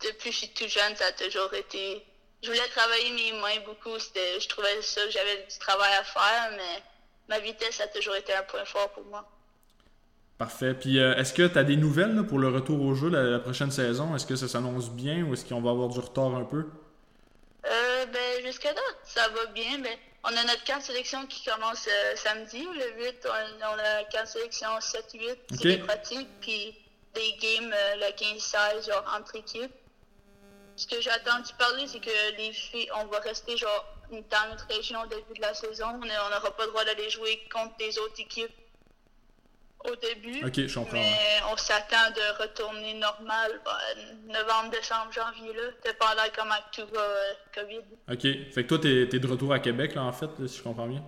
depuis 0.00 0.30
que 0.30 0.30
je 0.30 0.36
suis 0.36 0.48
tout 0.50 0.68
jeune, 0.68 0.94
ça 0.94 1.06
a 1.06 1.12
toujours 1.12 1.52
été. 1.54 2.04
Je 2.44 2.48
voulais 2.48 2.68
travailler 2.68 3.10
mes 3.10 3.32
mains 3.40 3.64
beaucoup. 3.66 3.98
Je 3.98 4.48
trouvais 4.48 4.80
ça 4.80 5.04
que 5.06 5.10
j'avais 5.10 5.44
du 5.50 5.58
travail 5.58 5.92
à 5.98 6.04
faire, 6.04 6.52
mais 6.52 6.82
ma 7.28 7.40
vitesse 7.40 7.80
a 7.80 7.88
toujours 7.88 8.14
été 8.14 8.32
un 8.32 8.44
point 8.44 8.64
fort 8.64 8.90
pour 8.90 9.04
moi. 9.06 9.28
Parfait. 10.40 10.72
Puis 10.72 10.98
euh, 10.98 11.14
est-ce 11.16 11.34
que 11.34 11.46
tu 11.46 11.58
as 11.58 11.64
des 11.64 11.76
nouvelles 11.76 12.24
pour 12.26 12.38
le 12.38 12.48
retour 12.48 12.80
au 12.80 12.94
jeu 12.94 13.10
la, 13.10 13.38
prochaine 13.40 13.70
saison? 13.70 14.16
Est-ce 14.16 14.24
que 14.24 14.36
ça 14.36 14.48
s'annonce 14.48 14.88
bien 14.88 15.22
ou 15.22 15.34
est-ce 15.34 15.44
qu'on 15.44 15.60
va 15.60 15.68
avoir 15.68 15.90
du 15.90 15.98
retard 15.98 16.34
un 16.34 16.44
peu? 16.44 16.64
Euh, 17.66 18.06
ben, 18.06 18.46
jusqu'à 18.46 18.72
là, 18.72 18.80
ça 19.04 19.28
va 19.28 19.52
bien. 19.52 19.80
Ben, 19.80 19.94
on 20.24 20.28
a 20.28 20.42
notre 20.44 20.64
camp 20.64 20.78
de 20.78 20.82
sélection 20.82 21.26
qui 21.26 21.44
commence 21.44 21.86
euh, 21.86 22.16
samedi, 22.16 22.62
le 22.62 23.04
8. 23.04 23.28
On, 23.28 23.62
a 23.62 24.00
a 24.00 24.04
camp 24.04 24.22
de 24.22 24.28
sélection 24.28 24.68
7-8, 24.78 25.36
c'est 25.50 25.62
des 25.62 25.76
pratiques, 25.76 26.28
puis 26.40 26.74
des 27.14 27.36
games 27.38 27.74
euh, 27.74 27.96
le 27.96 28.38
15-16, 28.38 28.86
genre 28.86 29.14
entre 29.14 29.36
équipes. 29.36 29.74
Ce 30.74 30.86
que 30.86 31.02
j'ai 31.02 31.10
entendu 31.10 31.52
parler, 31.58 31.86
c'est 31.86 32.00
que 32.00 32.36
les 32.38 32.54
filles, 32.54 32.88
on 32.96 33.04
va 33.08 33.18
rester 33.18 33.58
genre 33.58 33.84
dans 34.10 34.48
notre 34.48 34.66
région 34.74 35.02
au 35.02 35.06
début 35.06 35.34
de 35.36 35.42
la 35.42 35.52
saison. 35.52 36.00
On 36.02 36.06
n'aura 36.06 36.56
pas 36.56 36.64
le 36.64 36.70
droit 36.70 36.84
d'aller 36.86 37.10
jouer 37.10 37.46
contre 37.52 37.76
des 37.76 37.98
autres 37.98 38.18
équipes 38.18 38.54
au 39.84 39.96
début. 39.96 40.44
Ok, 40.44 40.66
je 40.66 40.74
comprends. 40.74 40.92
Mais 40.92 41.40
on 41.52 41.56
s'attend 41.56 42.10
de 42.14 42.42
retourner 42.42 42.94
normal 42.94 43.60
bah, 43.64 43.78
novembre, 44.26 44.70
décembre, 44.70 45.12
janvier, 45.12 45.52
là, 45.54 45.62
dépendant 45.84 46.22
comment 46.36 46.54
tout 46.72 46.86
va, 46.92 47.00
euh, 47.00 47.32
COVID. 47.54 47.80
Ok, 48.10 48.52
fait 48.52 48.62
que 48.64 48.68
toi, 48.68 48.78
t'es 48.78 49.16
es 49.16 49.18
de 49.18 49.26
retour 49.26 49.52
à 49.52 49.58
Québec, 49.58 49.94
là, 49.94 50.02
en 50.02 50.12
fait, 50.12 50.30
si 50.46 50.58
je 50.58 50.62
comprends 50.62 50.86
bien? 50.86 51.02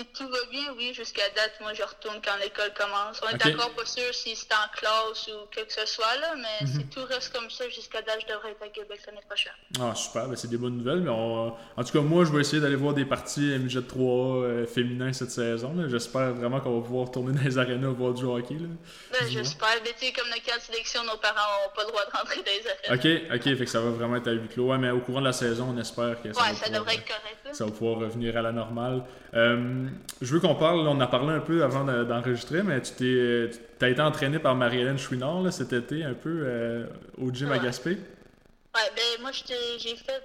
Si 0.00 0.06
tout 0.14 0.28
va 0.30 0.38
bien, 0.50 0.62
oui, 0.78 0.94
jusqu'à 0.94 1.28
date, 1.36 1.52
moi 1.60 1.74
je 1.74 1.82
retourne 1.82 2.22
quand 2.24 2.32
l'école 2.42 2.72
commence. 2.72 3.20
On 3.22 3.28
est 3.28 3.54
encore 3.54 3.70
pas 3.74 3.84
sûr 3.84 4.14
si 4.14 4.34
c'est 4.34 4.52
en 4.54 4.68
classe 4.74 5.28
ou 5.28 5.44
quoi 5.52 5.62
que 5.64 5.72
ce 5.72 5.84
soit, 5.84 6.16
là, 6.22 6.34
mais 6.36 6.66
mhm. 6.66 6.72
si 6.72 6.86
tout 6.86 7.04
reste 7.04 7.34
comme 7.34 7.50
ça, 7.50 7.68
jusqu'à 7.68 8.00
date, 8.00 8.20
je 8.22 8.32
devrais 8.32 8.52
être 8.52 8.62
à 8.62 8.68
Québec 8.68 9.00
l'année 9.06 9.20
prochaine. 9.26 9.52
Ah, 9.78 9.94
super, 9.94 10.26
ben, 10.26 10.36
c'est 10.36 10.48
des 10.48 10.56
bonnes 10.56 10.78
nouvelles. 10.78 11.00
Mais 11.00 11.10
en 11.10 11.84
tout 11.84 11.92
cas, 11.92 12.00
moi, 12.00 12.24
je 12.24 12.32
vais 12.32 12.40
essayer 12.40 12.62
d'aller 12.62 12.76
voir 12.76 12.94
des 12.94 13.04
parties 13.04 13.58
MJ 13.58 13.86
3 13.86 14.02
euh, 14.06 14.66
féminins 14.66 15.12
cette 15.12 15.32
saison. 15.32 15.74
J'espère 15.88 16.32
vraiment 16.32 16.60
qu'on 16.60 16.80
va 16.80 16.86
pouvoir 16.86 17.06
retourner 17.08 17.34
dans 17.34 17.44
les 17.44 17.58
arénas 17.58 17.88
voir 17.88 18.14
du 18.14 18.24
hockey. 18.24 18.54
Là. 18.54 18.68
Ben, 19.12 19.28
j'espère. 19.28 19.76
Mais 19.84 19.92
tu 19.98 20.06
sais, 20.06 20.12
comme 20.12 20.30
dans 20.30 20.56
de 20.56 20.62
sélection, 20.62 21.04
nos 21.04 21.18
parents 21.18 21.34
n'ont 21.36 21.74
pas 21.74 21.82
le 21.82 21.88
droit 21.88 22.06
de 22.06 22.16
rentrer 22.16 22.36
dans 22.36 22.44
les 22.46 22.94
arénas. 22.94 23.28
Ok, 23.28 23.36
ok, 23.36 23.58
fait 23.58 23.64
que 23.66 23.70
ça 23.70 23.80
va 23.80 23.90
vraiment 23.90 24.16
être 24.16 24.28
à 24.28 24.32
huis 24.32 24.48
clos. 24.48 24.70
Ouais, 24.70 24.78
mais 24.78 24.90
au 24.90 25.00
courant 25.00 25.20
de 25.20 25.26
la 25.26 25.34
saison, 25.34 25.74
on 25.76 25.78
espère 25.78 26.22
que 26.22 26.32
ça, 26.32 26.40
ouais, 26.42 26.54
ça 26.54 26.70
devrait 26.70 26.94
être 26.94 27.06
correct. 27.06 27.54
Ça 27.54 27.66
va 27.66 27.70
pouvoir 27.70 27.98
revenir 27.98 28.34
à 28.38 28.40
la 28.40 28.52
normale. 28.52 29.02
Euh, 29.34 29.88
je 30.20 30.32
veux 30.34 30.40
qu'on 30.40 30.54
parle, 30.54 30.86
on 30.86 31.00
a 31.00 31.06
parlé 31.06 31.34
un 31.34 31.40
peu 31.40 31.62
avant 31.64 31.84
d'enregistrer, 31.84 32.62
mais 32.62 32.80
tu 32.82 32.92
t'es, 32.92 33.84
as 33.84 33.88
été 33.88 34.00
entraîné 34.00 34.38
par 34.38 34.54
Marie-Hélène 34.54 34.98
Chouinard 34.98 35.52
cet 35.52 35.72
été 35.72 36.04
un 36.04 36.14
peu 36.14 36.42
euh, 36.44 36.86
au 37.18 37.32
gym 37.32 37.50
à 37.52 37.58
Gaspé. 37.58 37.90
Ouais, 37.90 38.90
ben 38.94 39.22
moi 39.22 39.30
j'ai 39.32 39.96
fait 39.96 40.22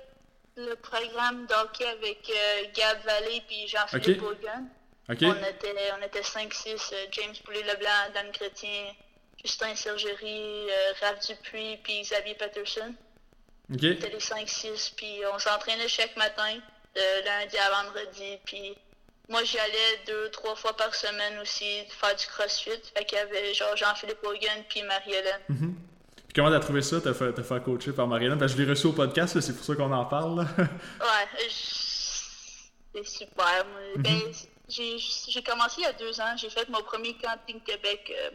le 0.58 0.76
programme 0.76 1.46
d'hockey 1.48 1.86
avec 1.86 2.30
euh, 2.30 2.68
Gab 2.76 2.98
Vallée 3.06 3.42
puis 3.48 3.68
Jean-Philippe 3.68 4.22
okay. 5.10 5.26
On 5.26 5.34
était, 5.34 5.76
on 6.00 6.06
était 6.06 6.22
5-6, 6.22 6.94
James 7.12 7.36
Poulet-Leblanc, 7.44 8.14
Dan 8.14 8.32
Chrétien, 8.32 8.94
Justin 9.44 9.76
Sergerie, 9.76 10.68
Raph 11.02 11.26
Dupuis 11.28 11.78
puis 11.84 12.02
Xavier 12.02 12.36
Patterson. 12.36 12.94
Okay. 13.74 13.90
On 13.90 13.92
était 13.94 14.10
les 14.10 14.20
5-6, 14.20 14.94
puis 14.96 15.22
on 15.34 15.40
s'entraînait 15.40 15.88
chaque 15.88 16.16
matin, 16.18 16.60
de 16.96 17.26
lundi 17.26 17.58
à 17.58 17.84
vendredi, 17.84 18.38
puis 18.46 18.76
moi, 19.30 19.44
j'y 19.44 19.58
allais 19.58 20.02
deux, 20.06 20.30
trois 20.30 20.56
fois 20.56 20.76
par 20.76 20.94
semaine 20.94 21.40
aussi 21.42 21.84
faire 21.90 22.16
du 22.16 22.26
crossfit. 22.28 22.70
Fait 22.96 23.06
qu'il 23.06 23.18
y 23.18 23.22
avait 23.22 23.54
genre 23.54 23.76
Jean-Philippe 23.76 24.24
Hogan 24.24 24.64
puis 24.70 24.84
Marie-Hélène. 24.84 25.42
Mm-hmm. 25.50 25.74
Puis 26.28 26.34
comment 26.36 26.52
t'as 26.52 26.60
trouvé 26.60 26.82
ça, 26.82 27.02
t'as 27.02 27.14
fait, 27.14 27.42
fait 27.42 27.64
coacher 27.64 27.92
par 27.92 28.08
Marie-Hélène? 28.08 28.38
Parce 28.38 28.52
que 28.54 28.60
je 28.60 28.64
l'ai 28.64 28.70
reçu 28.70 28.88
au 28.88 28.94
podcast, 28.94 29.40
c'est 29.40 29.56
pour 29.56 29.66
ça 29.66 29.76
qu'on 29.76 29.92
en 29.92 30.06
parle. 30.06 30.40
ouais, 30.58 31.50
c'est 31.50 33.06
super. 33.06 33.66
Mm-hmm. 33.98 34.02
Ben, 34.02 34.22
j'ai 34.68 35.44
commencé 35.44 35.82
il 35.82 35.84
y 35.84 35.88
a 35.88 35.94
deux 35.94 36.20
ans. 36.22 36.38
J'ai 36.38 36.50
fait 36.50 36.70
mon 36.70 36.82
premier 36.84 37.16
camping 37.16 37.60
Québec 37.62 38.14
euh, 38.16 38.30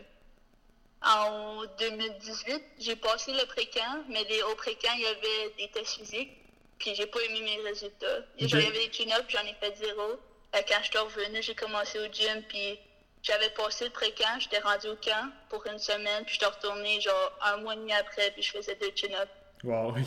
en 1.06 1.62
2018. 1.78 2.62
J'ai 2.80 2.96
passé 2.96 3.32
le 3.32 3.46
pré-camp, 3.46 4.04
mais 4.08 4.26
au 4.50 4.56
pré-camp, 4.56 4.94
il 4.96 5.02
y 5.02 5.06
avait 5.06 5.54
des 5.56 5.70
tests 5.72 5.98
physiques. 5.98 6.32
Puis 6.80 6.94
j'ai 6.94 7.06
pas 7.06 7.20
aimé 7.20 7.42
mes 7.42 7.68
résultats. 7.68 8.24
J'avais 8.38 8.72
des 8.72 8.88
tune-ups, 8.90 9.26
j'en 9.28 9.42
ai 9.42 9.54
fait 9.60 9.76
zéro. 9.76 10.18
Euh, 10.54 10.58
quand 10.68 10.78
je 10.82 10.88
suis 10.88 10.98
revenue, 10.98 11.42
j'ai 11.42 11.54
commencé 11.54 11.98
au 11.98 12.12
gym, 12.12 12.42
puis 12.48 12.78
j'avais 13.22 13.50
passé 13.50 13.84
le 13.84 13.90
pré-camp, 13.90 14.40
j'étais 14.40 14.58
rendu 14.58 14.88
au 14.88 14.96
camp 14.96 15.30
pour 15.48 15.64
une 15.66 15.78
semaine, 15.78 16.24
puis 16.24 16.34
je 16.34 16.44
suis 16.44 16.46
retournée 16.46 17.00
genre 17.00 17.38
un 17.42 17.58
mois 17.58 17.74
et 17.74 17.76
demi 17.76 17.92
après, 17.92 18.30
puis 18.32 18.42
je 18.42 18.52
faisais 18.52 18.76
deux 18.80 18.90
chin-ups. 18.94 19.30
Wow, 19.62 19.90
ok. 19.90 19.98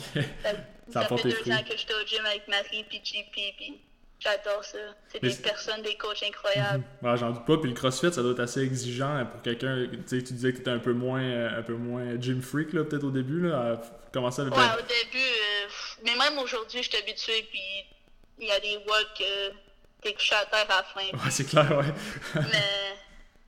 Ça, 0.42 0.50
ça 0.92 1.16
fait 1.16 1.22
deux 1.22 1.52
ans 1.52 1.62
que 1.68 1.76
j'étais 1.76 1.94
au 1.94 2.06
gym 2.06 2.26
avec 2.26 2.46
Marie, 2.48 2.84
puis 2.88 3.00
JP, 3.02 3.56
puis 3.56 3.80
j'adore 4.18 4.64
ça. 4.64 4.78
C'est 5.08 5.22
des 5.22 5.34
personnes, 5.34 5.82
des 5.82 5.94
coachs 5.96 6.22
incroyables. 6.22 6.84
Mhm. 7.00 7.10
ouais, 7.10 7.16
j'en 7.16 7.30
doute 7.30 7.46
pas, 7.46 7.56
puis 7.56 7.70
le 7.70 7.76
CrossFit, 7.76 8.12
ça 8.12 8.22
doit 8.22 8.32
être 8.32 8.40
assez 8.40 8.62
exigeant 8.62 9.24
pour 9.26 9.42
quelqu'un, 9.42 9.86
tu 9.90 9.98
sais, 10.06 10.22
tu 10.22 10.34
disais 10.34 10.50
que 10.50 10.56
tu 10.56 10.62
étais 10.62 10.70
un 10.70 10.78
peu 10.78 10.92
moins, 10.92 11.22
euh, 11.22 11.58
un 11.58 11.62
peu 11.62 11.74
moins 11.74 12.20
gym 12.20 12.42
freak, 12.42 12.72
là, 12.72 12.84
peut-être 12.84 13.04
au 13.04 13.10
début, 13.10 13.48
là, 13.48 13.74
à 13.74 14.10
commencer 14.12 14.42
avec... 14.42 14.54
Ouais, 14.54 14.62
au 14.78 14.82
début, 14.82 15.18
euh, 15.18 15.68
mais 16.04 16.16
même 16.16 16.38
aujourd'hui, 16.38 16.82
je 16.82 16.90
suis 16.90 16.98
habitué, 16.98 17.46
puis 17.50 17.60
il 18.40 18.48
y 18.48 18.50
a 18.50 18.60
des 18.60 18.76
walks 18.86 19.22
t'es 20.04 20.14
couché 20.14 20.34
à 20.34 20.44
terre 20.44 20.66
à 20.68 20.76
la 20.76 20.82
fin. 20.82 21.16
Ouais, 21.24 21.30
c'est 21.30 21.44
clair, 21.44 21.76
ouais. 21.76 21.92
mais 22.42 22.94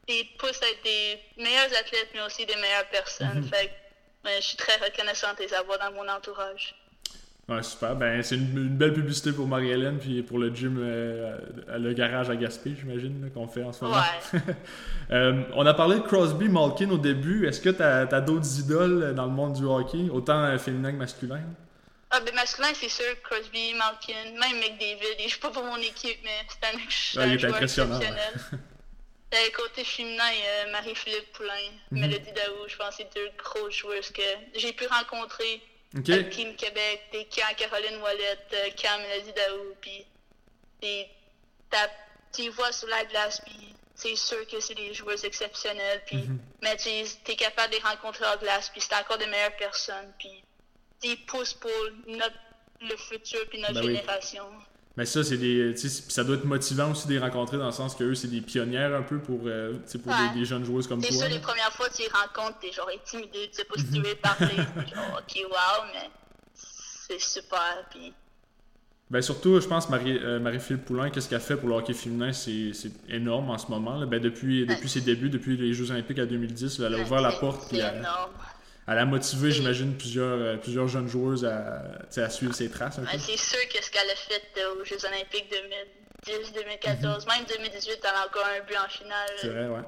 ils 0.09 0.37
poussent 0.39 0.63
à 0.63 0.71
être 0.71 0.83
des 0.83 1.21
meilleurs 1.37 1.73
athlètes, 1.79 2.09
mais 2.15 2.23
aussi 2.23 2.47
des 2.47 2.57
meilleures 2.57 2.89
personnes. 2.91 3.41
Mhm. 3.41 3.49
Fait 3.49 3.67
que 3.67 4.31
je 4.39 4.43
suis 4.43 4.57
très 4.57 4.77
reconnaissante 4.77 5.39
de 5.39 5.45
les 5.45 5.55
avoir 5.55 5.79
dans 5.79 5.93
mon 5.93 6.09
entourage. 6.09 6.75
Ouais, 7.49 7.63
super. 7.63 7.95
Ben, 7.95 8.21
c'est 8.25 8.35
une, 8.35 8.77
belle 8.77 8.93
publicité 8.93 9.31
pour 9.31 9.47
Marie-Hélène 9.47 9.99
puis 9.99 10.21
pour 10.23 10.41
le 10.41 10.53
gym, 10.53 10.79
euh, 10.81 11.39
le 11.79 11.93
garage 11.93 12.29
à 12.29 12.35
Gaspé, 12.35 12.75
j'imagine, 12.77 13.31
qu'on 13.33 13.47
fait 13.47 13.63
en 13.63 13.73
ce 13.73 13.85
moment. 13.85 13.99
Ouais. 13.99 14.41
euh, 15.13 15.43
on 15.55 15.65
a 15.65 15.73
parlé 15.73 15.97
de 15.97 16.01
Crosby, 16.01 16.49
Malkin 16.49 16.91
au 16.91 16.99
début. 16.99 17.47
Est-ce 17.47 17.61
que 17.61 17.71
tu 17.71 17.83
as, 17.83 18.01
as 18.01 18.21
d'autres 18.21 18.59
idoles 18.59 19.15
dans 19.15 19.27
le 19.27 19.31
monde 19.31 19.53
du 19.53 19.65
hockey, 19.65 20.09
autant 20.11 20.59
féminin 20.59 20.91
que 20.91 20.97
masculin? 20.97 21.41
Ah, 22.11 22.21
ben 22.21 22.35
masculin, 22.35 22.73
c'est 22.75 22.89
sûr. 22.89 23.21
Crosby, 23.23 23.75
Malkin, 23.75 24.33
même 24.39 24.59
McDavid. 24.61 25.17
Je 25.19 25.29
suis 25.29 25.39
pas 25.41 25.51
pour 25.51 25.65
mon 25.65 25.77
équipe, 25.79 26.21
mais 26.23 26.47
c'est 26.49 26.65
un, 26.69 26.79
c'est 26.89 27.19
un 27.19 27.39
joueur 27.39 27.63
exceptionnel. 27.63 28.17
Euh, 29.35 29.51
côté 29.57 29.83
féminin, 29.83 30.23
euh, 30.33 30.71
Marie-Philippe 30.71 31.33
Poulain, 31.33 31.71
mm 31.91 31.97
-hmm. 31.97 32.01
Mélodie 32.01 32.33
Daou, 32.33 32.69
je 32.69 32.77
pense 32.77 32.91
que 32.91 33.03
c'est 33.03 33.15
deux 33.15 33.31
gros 33.37 33.69
joueurs 33.71 34.13
que 34.19 34.29
j'ai 34.55 34.73
pu 34.73 34.87
rencontrer. 34.87 35.61
Okay. 35.99 36.31
Team 36.31 36.55
Québec, 36.55 36.99
des 37.13 37.25
Caroline 37.25 37.97
Wallet, 38.03 38.39
euh, 38.53 38.71
Camp 38.81 38.99
Mélodie 39.03 39.33
Daou, 39.33 39.75
puis 39.81 40.07
tu 42.33 42.49
vois 42.51 42.73
sur 42.73 42.89
la 42.89 43.05
glace, 43.05 43.41
puis 43.45 43.75
c'est 43.95 44.15
sûr 44.15 44.47
que 44.47 44.61
c'est 44.61 44.75
des 44.75 44.95
joueurs 44.95 45.23
exceptionnels, 45.25 46.03
puis 46.07 46.19
mm 46.19 46.37
-hmm. 46.37 46.39
mais 46.63 46.77
tu 46.77 46.89
es 47.33 47.37
capable 47.37 47.71
de 47.73 47.77
les 47.79 47.83
rencontrer 47.91 48.27
en 48.33 48.37
glace, 48.45 48.67
puis 48.73 48.81
c'est 48.81 48.95
encore 48.95 49.19
des 49.19 49.27
meilleures 49.27 49.57
personnes, 49.57 50.11
puis 50.21 50.37
ils 51.03 51.25
poussent 51.27 51.55
pour 51.55 51.71
notre 52.07 52.37
le 52.81 52.97
futur 52.97 53.41
puis 53.49 53.61
notre 53.61 53.75
ben 53.75 53.83
génération. 53.83 54.45
Mais 54.97 55.05
ça, 55.05 55.23
c'est 55.23 55.37
des. 55.37 55.77
Ça 55.77 56.25
doit 56.25 56.37
être 56.37 56.45
motivant 56.45 56.91
aussi 56.91 57.07
de 57.07 57.13
les 57.13 57.19
rencontrer 57.19 57.59
dans 57.59 57.67
le 57.67 57.73
sens 57.73 57.95
qu'eux, 57.95 58.15
c'est 58.15 58.29
des 58.29 58.41
pionnières 58.41 58.95
un 58.95 59.03
peu 59.03 59.19
pour, 59.19 59.41
euh, 59.45 59.75
pour 60.03 60.13
des, 60.35 60.45
jeunes 60.47 60.65
joueuses 60.65 60.87
comme 60.87 61.01
toi. 61.01 61.11
C'est 61.11 61.19
sûr, 61.19 61.29
les 61.29 61.39
premières 61.39 61.73
fois 61.73 61.89
que 61.89 61.97
tu 61.97 62.03
les 62.03 62.09
rencontres, 62.09 62.59
t'es 62.61 62.73
genre 62.73 62.89
intimidé, 62.89 63.51
tu 63.51 63.57
sais 63.59 63.65
pas 63.65 63.75
si 63.77 63.91
tu 63.91 64.01
veux 64.01 64.15
parler. 64.15 64.57
genre, 64.95 65.21
ok, 65.21 65.45
wow, 65.51 65.85
mais 65.93 66.11
c'est 66.55 67.21
super. 67.21 67.85
Puis... 67.91 68.15
Ben 69.11 69.21
surtout, 69.21 69.61
je 69.61 69.69
pense, 69.69 69.89
Marie, 69.91 70.19
euh, 70.19 70.41
Marie-Philippe 70.41 70.87
Poulain, 70.87 71.11
qu'est-ce 71.11 71.29
qu'elle 71.29 71.41
fait 71.41 71.57
pour 71.57 71.69
le 71.69 71.75
hockey 71.75 71.93
féminin, 71.93 72.33
c'est 72.33 72.73
énorme 73.09 73.51
en 73.51 73.59
ce 73.59 73.69
moment. 73.69 73.99
Là. 73.99 74.07
Ben, 74.07 74.19
depuis, 74.19 74.65
depuis 74.67 74.89
ses 74.89 75.03
débuts, 75.03 75.29
depuis 75.29 75.59
les 75.59 75.75
Jeux 75.75 75.91
Olympiques 75.91 76.19
à 76.19 76.27
2010, 76.27 76.81
elle 76.81 76.95
a 76.95 76.99
ouvert 76.99 77.21
la 77.21 77.33
porte. 77.33 77.67
C'est 77.69 77.77
énorme 77.77 78.33
elle 78.89 78.99
a 78.99 79.05
motivé, 79.05 79.51
j'imagine, 79.51 79.97
plusieurs, 79.97 80.39
euh, 80.39 80.57
plusieurs 80.57 80.87
jeunes 80.87 81.09
joueuses 81.09 81.45
à, 81.45 81.83
à 82.17 82.31
suivre 82.31 82.55
ses 82.55 82.71
traces. 82.71 83.01
c'est 83.19 83.37
sûr 83.37 83.69
que 83.69 83.85
ce 83.85 83.91
qu'elle 83.91 84.11
a 84.11 84.15
fait 84.15 84.43
euh, 84.59 84.81
aux 84.81 84.85
Jeux 84.85 85.05
Olympiques 85.05 85.51
2010, 86.27 86.53
2014, 86.53 87.27
mhm. 87.27 87.33
même 87.33 87.45
2018, 87.49 87.99
elle 88.01 88.09
a 88.09 88.27
encore 88.27 88.47
un 88.47 88.65
but 88.65 88.77
en 88.77 88.89
finale. 88.89 89.31
C'est 89.39 89.49
vrai, 89.49 89.67
ouais. 89.69 89.83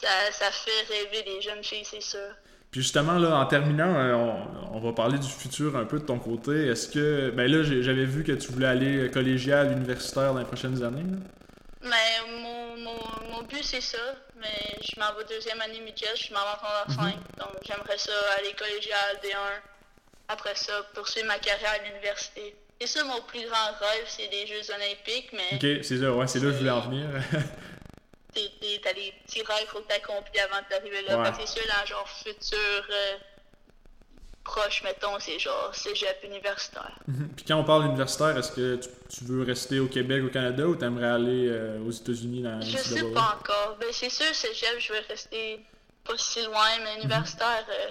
Ça, 0.00 0.08
ça, 0.32 0.50
fait 0.50 0.92
rêver 0.92 1.24
les 1.26 1.42
jeunes 1.42 1.62
filles, 1.62 1.84
c'est 1.84 2.02
sûr. 2.02 2.34
Puis 2.70 2.80
justement, 2.80 3.18
là, 3.18 3.36
en 3.36 3.46
terminant, 3.46 3.94
euh, 3.96 4.14
on, 4.14 4.76
on, 4.76 4.80
va 4.80 4.92
parler 4.94 5.18
du 5.18 5.28
futur 5.28 5.76
un 5.76 5.84
peu 5.84 6.00
de 6.00 6.04
ton 6.04 6.18
côté. 6.18 6.68
Est-ce 6.68 6.88
que. 6.88 7.30
Ben 7.30 7.48
là, 7.48 7.62
j'avais 7.62 8.06
vu 8.06 8.24
que 8.24 8.32
tu 8.32 8.50
voulais 8.50 8.66
aller 8.66 9.10
collégial, 9.10 9.70
universitaire 9.70 10.32
dans 10.32 10.40
les 10.40 10.46
prochaines 10.46 10.82
années. 10.82 11.04
Mais 11.82 12.20
mon, 12.28 12.76
mon, 12.76 12.98
mon 13.30 13.42
but, 13.42 13.64
c'est 13.64 13.80
ça 13.80 14.14
mais 14.42 14.78
je 14.82 14.98
m'en 14.98 15.14
vais 15.14 15.24
deuxième 15.24 15.60
année 15.60 15.80
midget, 15.80 16.16
je 16.16 16.34
m'en 16.34 16.40
vais 16.40 16.88
en 16.88 16.92
5. 16.92 17.14
Donc 17.38 17.56
j'aimerais 17.64 17.98
ça 17.98 18.12
aller 18.38 18.52
collégial 18.54 19.16
D1. 19.22 19.36
Après 20.28 20.54
ça, 20.54 20.72
poursuivre 20.94 21.28
ma 21.28 21.38
carrière 21.38 21.70
à 21.70 21.78
l'université. 21.78 22.56
Et 22.80 22.86
ça, 22.86 23.04
mon 23.04 23.20
plus 23.22 23.46
grand 23.46 23.72
rêve, 23.78 24.04
c'est 24.08 24.28
les 24.28 24.46
Jeux 24.46 24.74
Olympiques, 24.74 25.32
mais. 25.32 25.54
Ok, 25.54 25.84
c'est 25.84 25.98
ça, 25.98 26.12
ouais, 26.12 26.26
c'est 26.26 26.40
là 26.40 26.46
que 26.46 26.52
je 26.52 26.58
voulais 26.58 26.70
en 26.70 26.80
venir. 26.80 27.08
T'as 28.34 28.92
des 28.94 29.12
petits 29.24 29.42
rêves 29.42 29.58
qu'il 29.58 29.68
faut 29.68 29.80
que 29.80 29.88
t'accomplis 29.88 30.40
avant 30.40 30.66
d'arriver 30.68 31.02
là. 31.02 31.18
Ouais. 31.18 31.30
c'est 31.38 31.46
sûr, 31.46 31.62
dans 31.68 31.86
genre 31.86 32.08
futur. 32.08 32.86
Euh, 32.90 33.18
proche, 34.44 34.82
mettons, 34.82 35.18
c'est 35.18 35.38
genre 35.38 35.70
cégep 35.72 36.22
universitaire. 36.24 36.92
Mhm. 37.06 37.28
Puis 37.36 37.44
quand 37.46 37.56
on 37.56 37.64
parle 37.64 37.86
universitaire, 37.86 38.36
est-ce 38.36 38.52
que 38.52 38.80
tu, 39.08 39.24
veux 39.24 39.42
rester 39.42 39.80
au 39.80 39.86
Québec, 39.86 40.22
au 40.24 40.30
Canada, 40.30 40.66
ou 40.66 40.74
t'aimerais 40.74 41.08
aller 41.08 41.48
euh, 41.48 41.78
aux 41.86 41.90
États-Unis 41.90 42.42
dans 42.42 42.60
Je 42.60 42.76
sais 42.76 43.04
pas 43.12 43.38
encore. 43.40 43.76
Ben, 43.80 43.88
c'est 43.92 44.10
sûr, 44.10 44.34
cégep, 44.34 44.78
je 44.78 44.92
vais 44.92 45.00
rester 45.08 45.60
pas 46.04 46.14
si 46.16 46.44
loin, 46.44 46.68
mais 46.82 47.02
universitaire, 47.02 47.64
euh, 47.68 47.90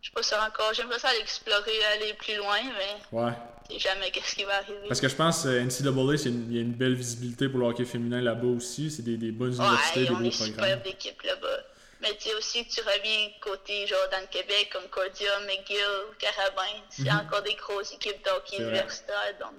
je 0.00 0.08
sais 0.08 0.12
pas 0.14 0.22
ça 0.22 0.46
encore. 0.46 0.72
J'aimerais 0.74 0.98
ça 0.98 1.08
aller 1.08 1.20
explorer, 1.20 1.84
aller 1.94 2.14
plus 2.14 2.36
loin, 2.36 2.58
mais. 2.76 3.18
Ouais. 3.18 3.32
jamais 3.78 4.10
qu'est-ce 4.10 4.34
qui 4.34 4.44
va 4.44 4.56
arriver. 4.56 4.88
Parce 4.88 5.00
que 5.00 5.08
je 5.08 5.14
pense 5.14 5.44
que 5.44 5.48
euh, 5.48 5.64
NCAA, 5.64 6.28
il 6.28 6.54
y 6.54 6.58
a 6.58 6.62
une 6.62 6.72
belle 6.72 6.94
visibilité 6.94 7.48
pour 7.48 7.60
le 7.60 7.66
hockey 7.66 7.84
féminin 7.84 8.20
là-bas 8.20 8.48
aussi. 8.48 8.90
C'est 8.90 9.02
des, 9.02 9.16
des 9.16 9.30
bonnes 9.30 9.54
universités, 9.54 10.00
des 10.00 10.06
beaux 10.06 10.14
programmes. 10.16 10.30
super 10.30 10.82
d'équipe 10.82 11.22
là-bas. 11.22 11.71
Mais 12.02 12.16
tu 12.16 12.28
sais 12.28 12.34
aussi 12.34 12.66
tu 12.66 12.80
reviens 12.80 13.30
côté, 13.40 13.86
genre 13.86 14.08
dans 14.10 14.20
le 14.20 14.26
Québec, 14.26 14.70
Concordia, 14.72 15.38
McGill, 15.46 16.16
Carabin. 16.18 16.82
C'est 16.90 17.04
mhm. 17.04 17.20
encore 17.24 17.42
des 17.42 17.54
grosses 17.54 17.92
équipes 17.94 18.24
d'hockey 18.24 18.60
universitaire. 18.60 19.38
Donc, 19.40 19.54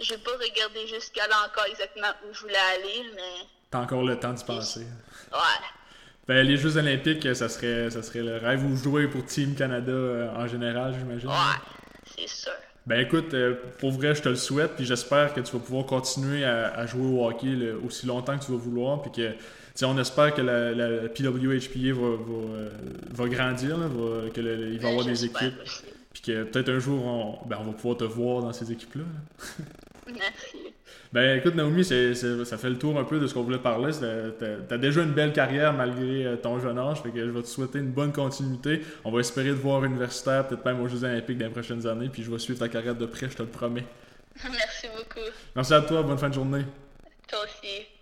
je 0.00 0.14
vais 0.14 0.20
pas 0.20 0.30
regarder 0.32 0.86
jusqu'à 0.88 1.28
là 1.28 1.36
encore 1.46 1.66
exactement 1.66 2.08
où 2.26 2.32
je 2.32 2.40
voulais 2.40 2.56
aller, 2.74 3.10
mais. 3.14 3.46
T'as 3.70 3.80
encore 3.80 4.04
le 4.04 4.18
temps 4.18 4.32
d'y 4.32 4.44
penser. 4.44 4.86
Ouais. 5.32 5.66
Ben, 6.26 6.44
les 6.46 6.56
Jeux 6.56 6.76
Olympiques, 6.78 7.36
ça 7.36 7.48
serait, 7.48 7.90
ça 7.90 8.02
serait 8.02 8.22
le 8.22 8.38
rêve. 8.38 8.64
Ou 8.64 8.74
jouer 8.76 9.06
pour 9.06 9.24
Team 9.26 9.54
Canada 9.54 9.92
euh, 9.92 10.30
en 10.34 10.46
général, 10.46 10.94
j'imagine. 10.98 11.28
Ouais, 11.28 12.16
c'est 12.16 12.28
sûr. 12.28 12.52
Ben 12.86 13.00
écoute, 13.00 13.34
euh, 13.34 13.54
pour 13.80 13.90
vrai, 13.90 14.14
je 14.14 14.22
te 14.22 14.28
le 14.28 14.36
souhaite, 14.36 14.76
puis 14.76 14.86
j'espère 14.86 15.34
que 15.34 15.40
tu 15.40 15.52
vas 15.52 15.58
pouvoir 15.58 15.86
continuer 15.86 16.44
à, 16.44 16.86
jouer 16.86 17.04
au 17.04 17.26
hockey 17.26 17.72
aussi 17.84 18.06
longtemps 18.06 18.38
que 18.38 18.44
tu 18.44 18.52
vas 18.52 18.58
vouloir, 18.58 19.02
puis 19.02 19.10
que 19.10 19.34
on 19.84 19.98
espère 19.98 20.34
que 20.34 20.42
la, 20.42 20.72
la 20.72 21.08
PWHPA 21.08 21.92
va, 21.92 22.16
va, 22.16 22.70
va 23.10 23.28
grandir, 23.28 23.76
là, 23.76 23.86
va, 23.88 24.30
qu'il 24.30 24.44
va 24.80 24.88
y 24.88 24.90
avoir 24.90 25.04
des 25.04 25.24
équipes. 25.24 25.54
Puis 26.12 26.22
que 26.22 26.44
peut-être 26.44 26.70
un 26.70 26.78
jour, 26.78 27.04
on, 27.04 27.46
ben, 27.46 27.58
on 27.60 27.64
va 27.64 27.72
pouvoir 27.72 27.98
te 27.98 28.04
voir 28.04 28.42
dans 28.42 28.52
ces 28.52 28.72
équipes-là. 28.72 29.04
Merci. 30.06 30.72
Ben 31.12 31.38
écoute, 31.38 31.54
Naomi, 31.54 31.84
ça 31.84 32.58
fait 32.58 32.70
le 32.70 32.78
tour 32.78 32.98
un 32.98 33.04
peu 33.04 33.18
de 33.18 33.26
ce 33.26 33.34
qu'on 33.34 33.42
voulait 33.42 33.58
parler. 33.58 33.92
Tu 33.92 34.74
as 34.74 34.78
déjà 34.78 35.02
une 35.02 35.12
belle 35.12 35.32
carrière 35.32 35.72
malgré 35.72 36.26
euh, 36.26 36.36
ton 36.36 36.58
jeune 36.60 36.78
âge. 36.78 37.02
Fait 37.02 37.10
que 37.10 37.18
je 37.18 37.30
vais 37.30 37.42
te 37.42 37.46
souhaiter 37.46 37.78
une 37.78 37.90
bonne 37.90 38.12
continuité. 38.12 38.82
On 39.04 39.10
va 39.10 39.20
espérer 39.20 39.50
te 39.50 39.54
voir 39.54 39.84
universitaire, 39.84 40.46
peut-être 40.46 40.64
même 40.64 40.80
aux 40.80 40.88
Jeux 40.88 41.04
Olympiques 41.04 41.38
dans 41.38 41.46
les 41.46 41.52
prochaines 41.52 41.86
années. 41.86 42.08
Puis 42.08 42.22
je 42.22 42.30
vais 42.30 42.38
suivre 42.38 42.58
ta 42.58 42.68
carrière 42.68 42.94
de 42.94 43.06
près, 43.06 43.28
je 43.30 43.36
te 43.36 43.42
le 43.42 43.48
promets. 43.48 43.84
Merci 44.44 44.88
beaucoup. 44.96 45.26
Merci 45.54 45.74
à 45.74 45.82
toi, 45.82 46.02
bonne 46.02 46.18
fin 46.18 46.28
de 46.28 46.34
journée. 46.34 46.64
Toi 47.28 47.38
aussi. 47.44 47.95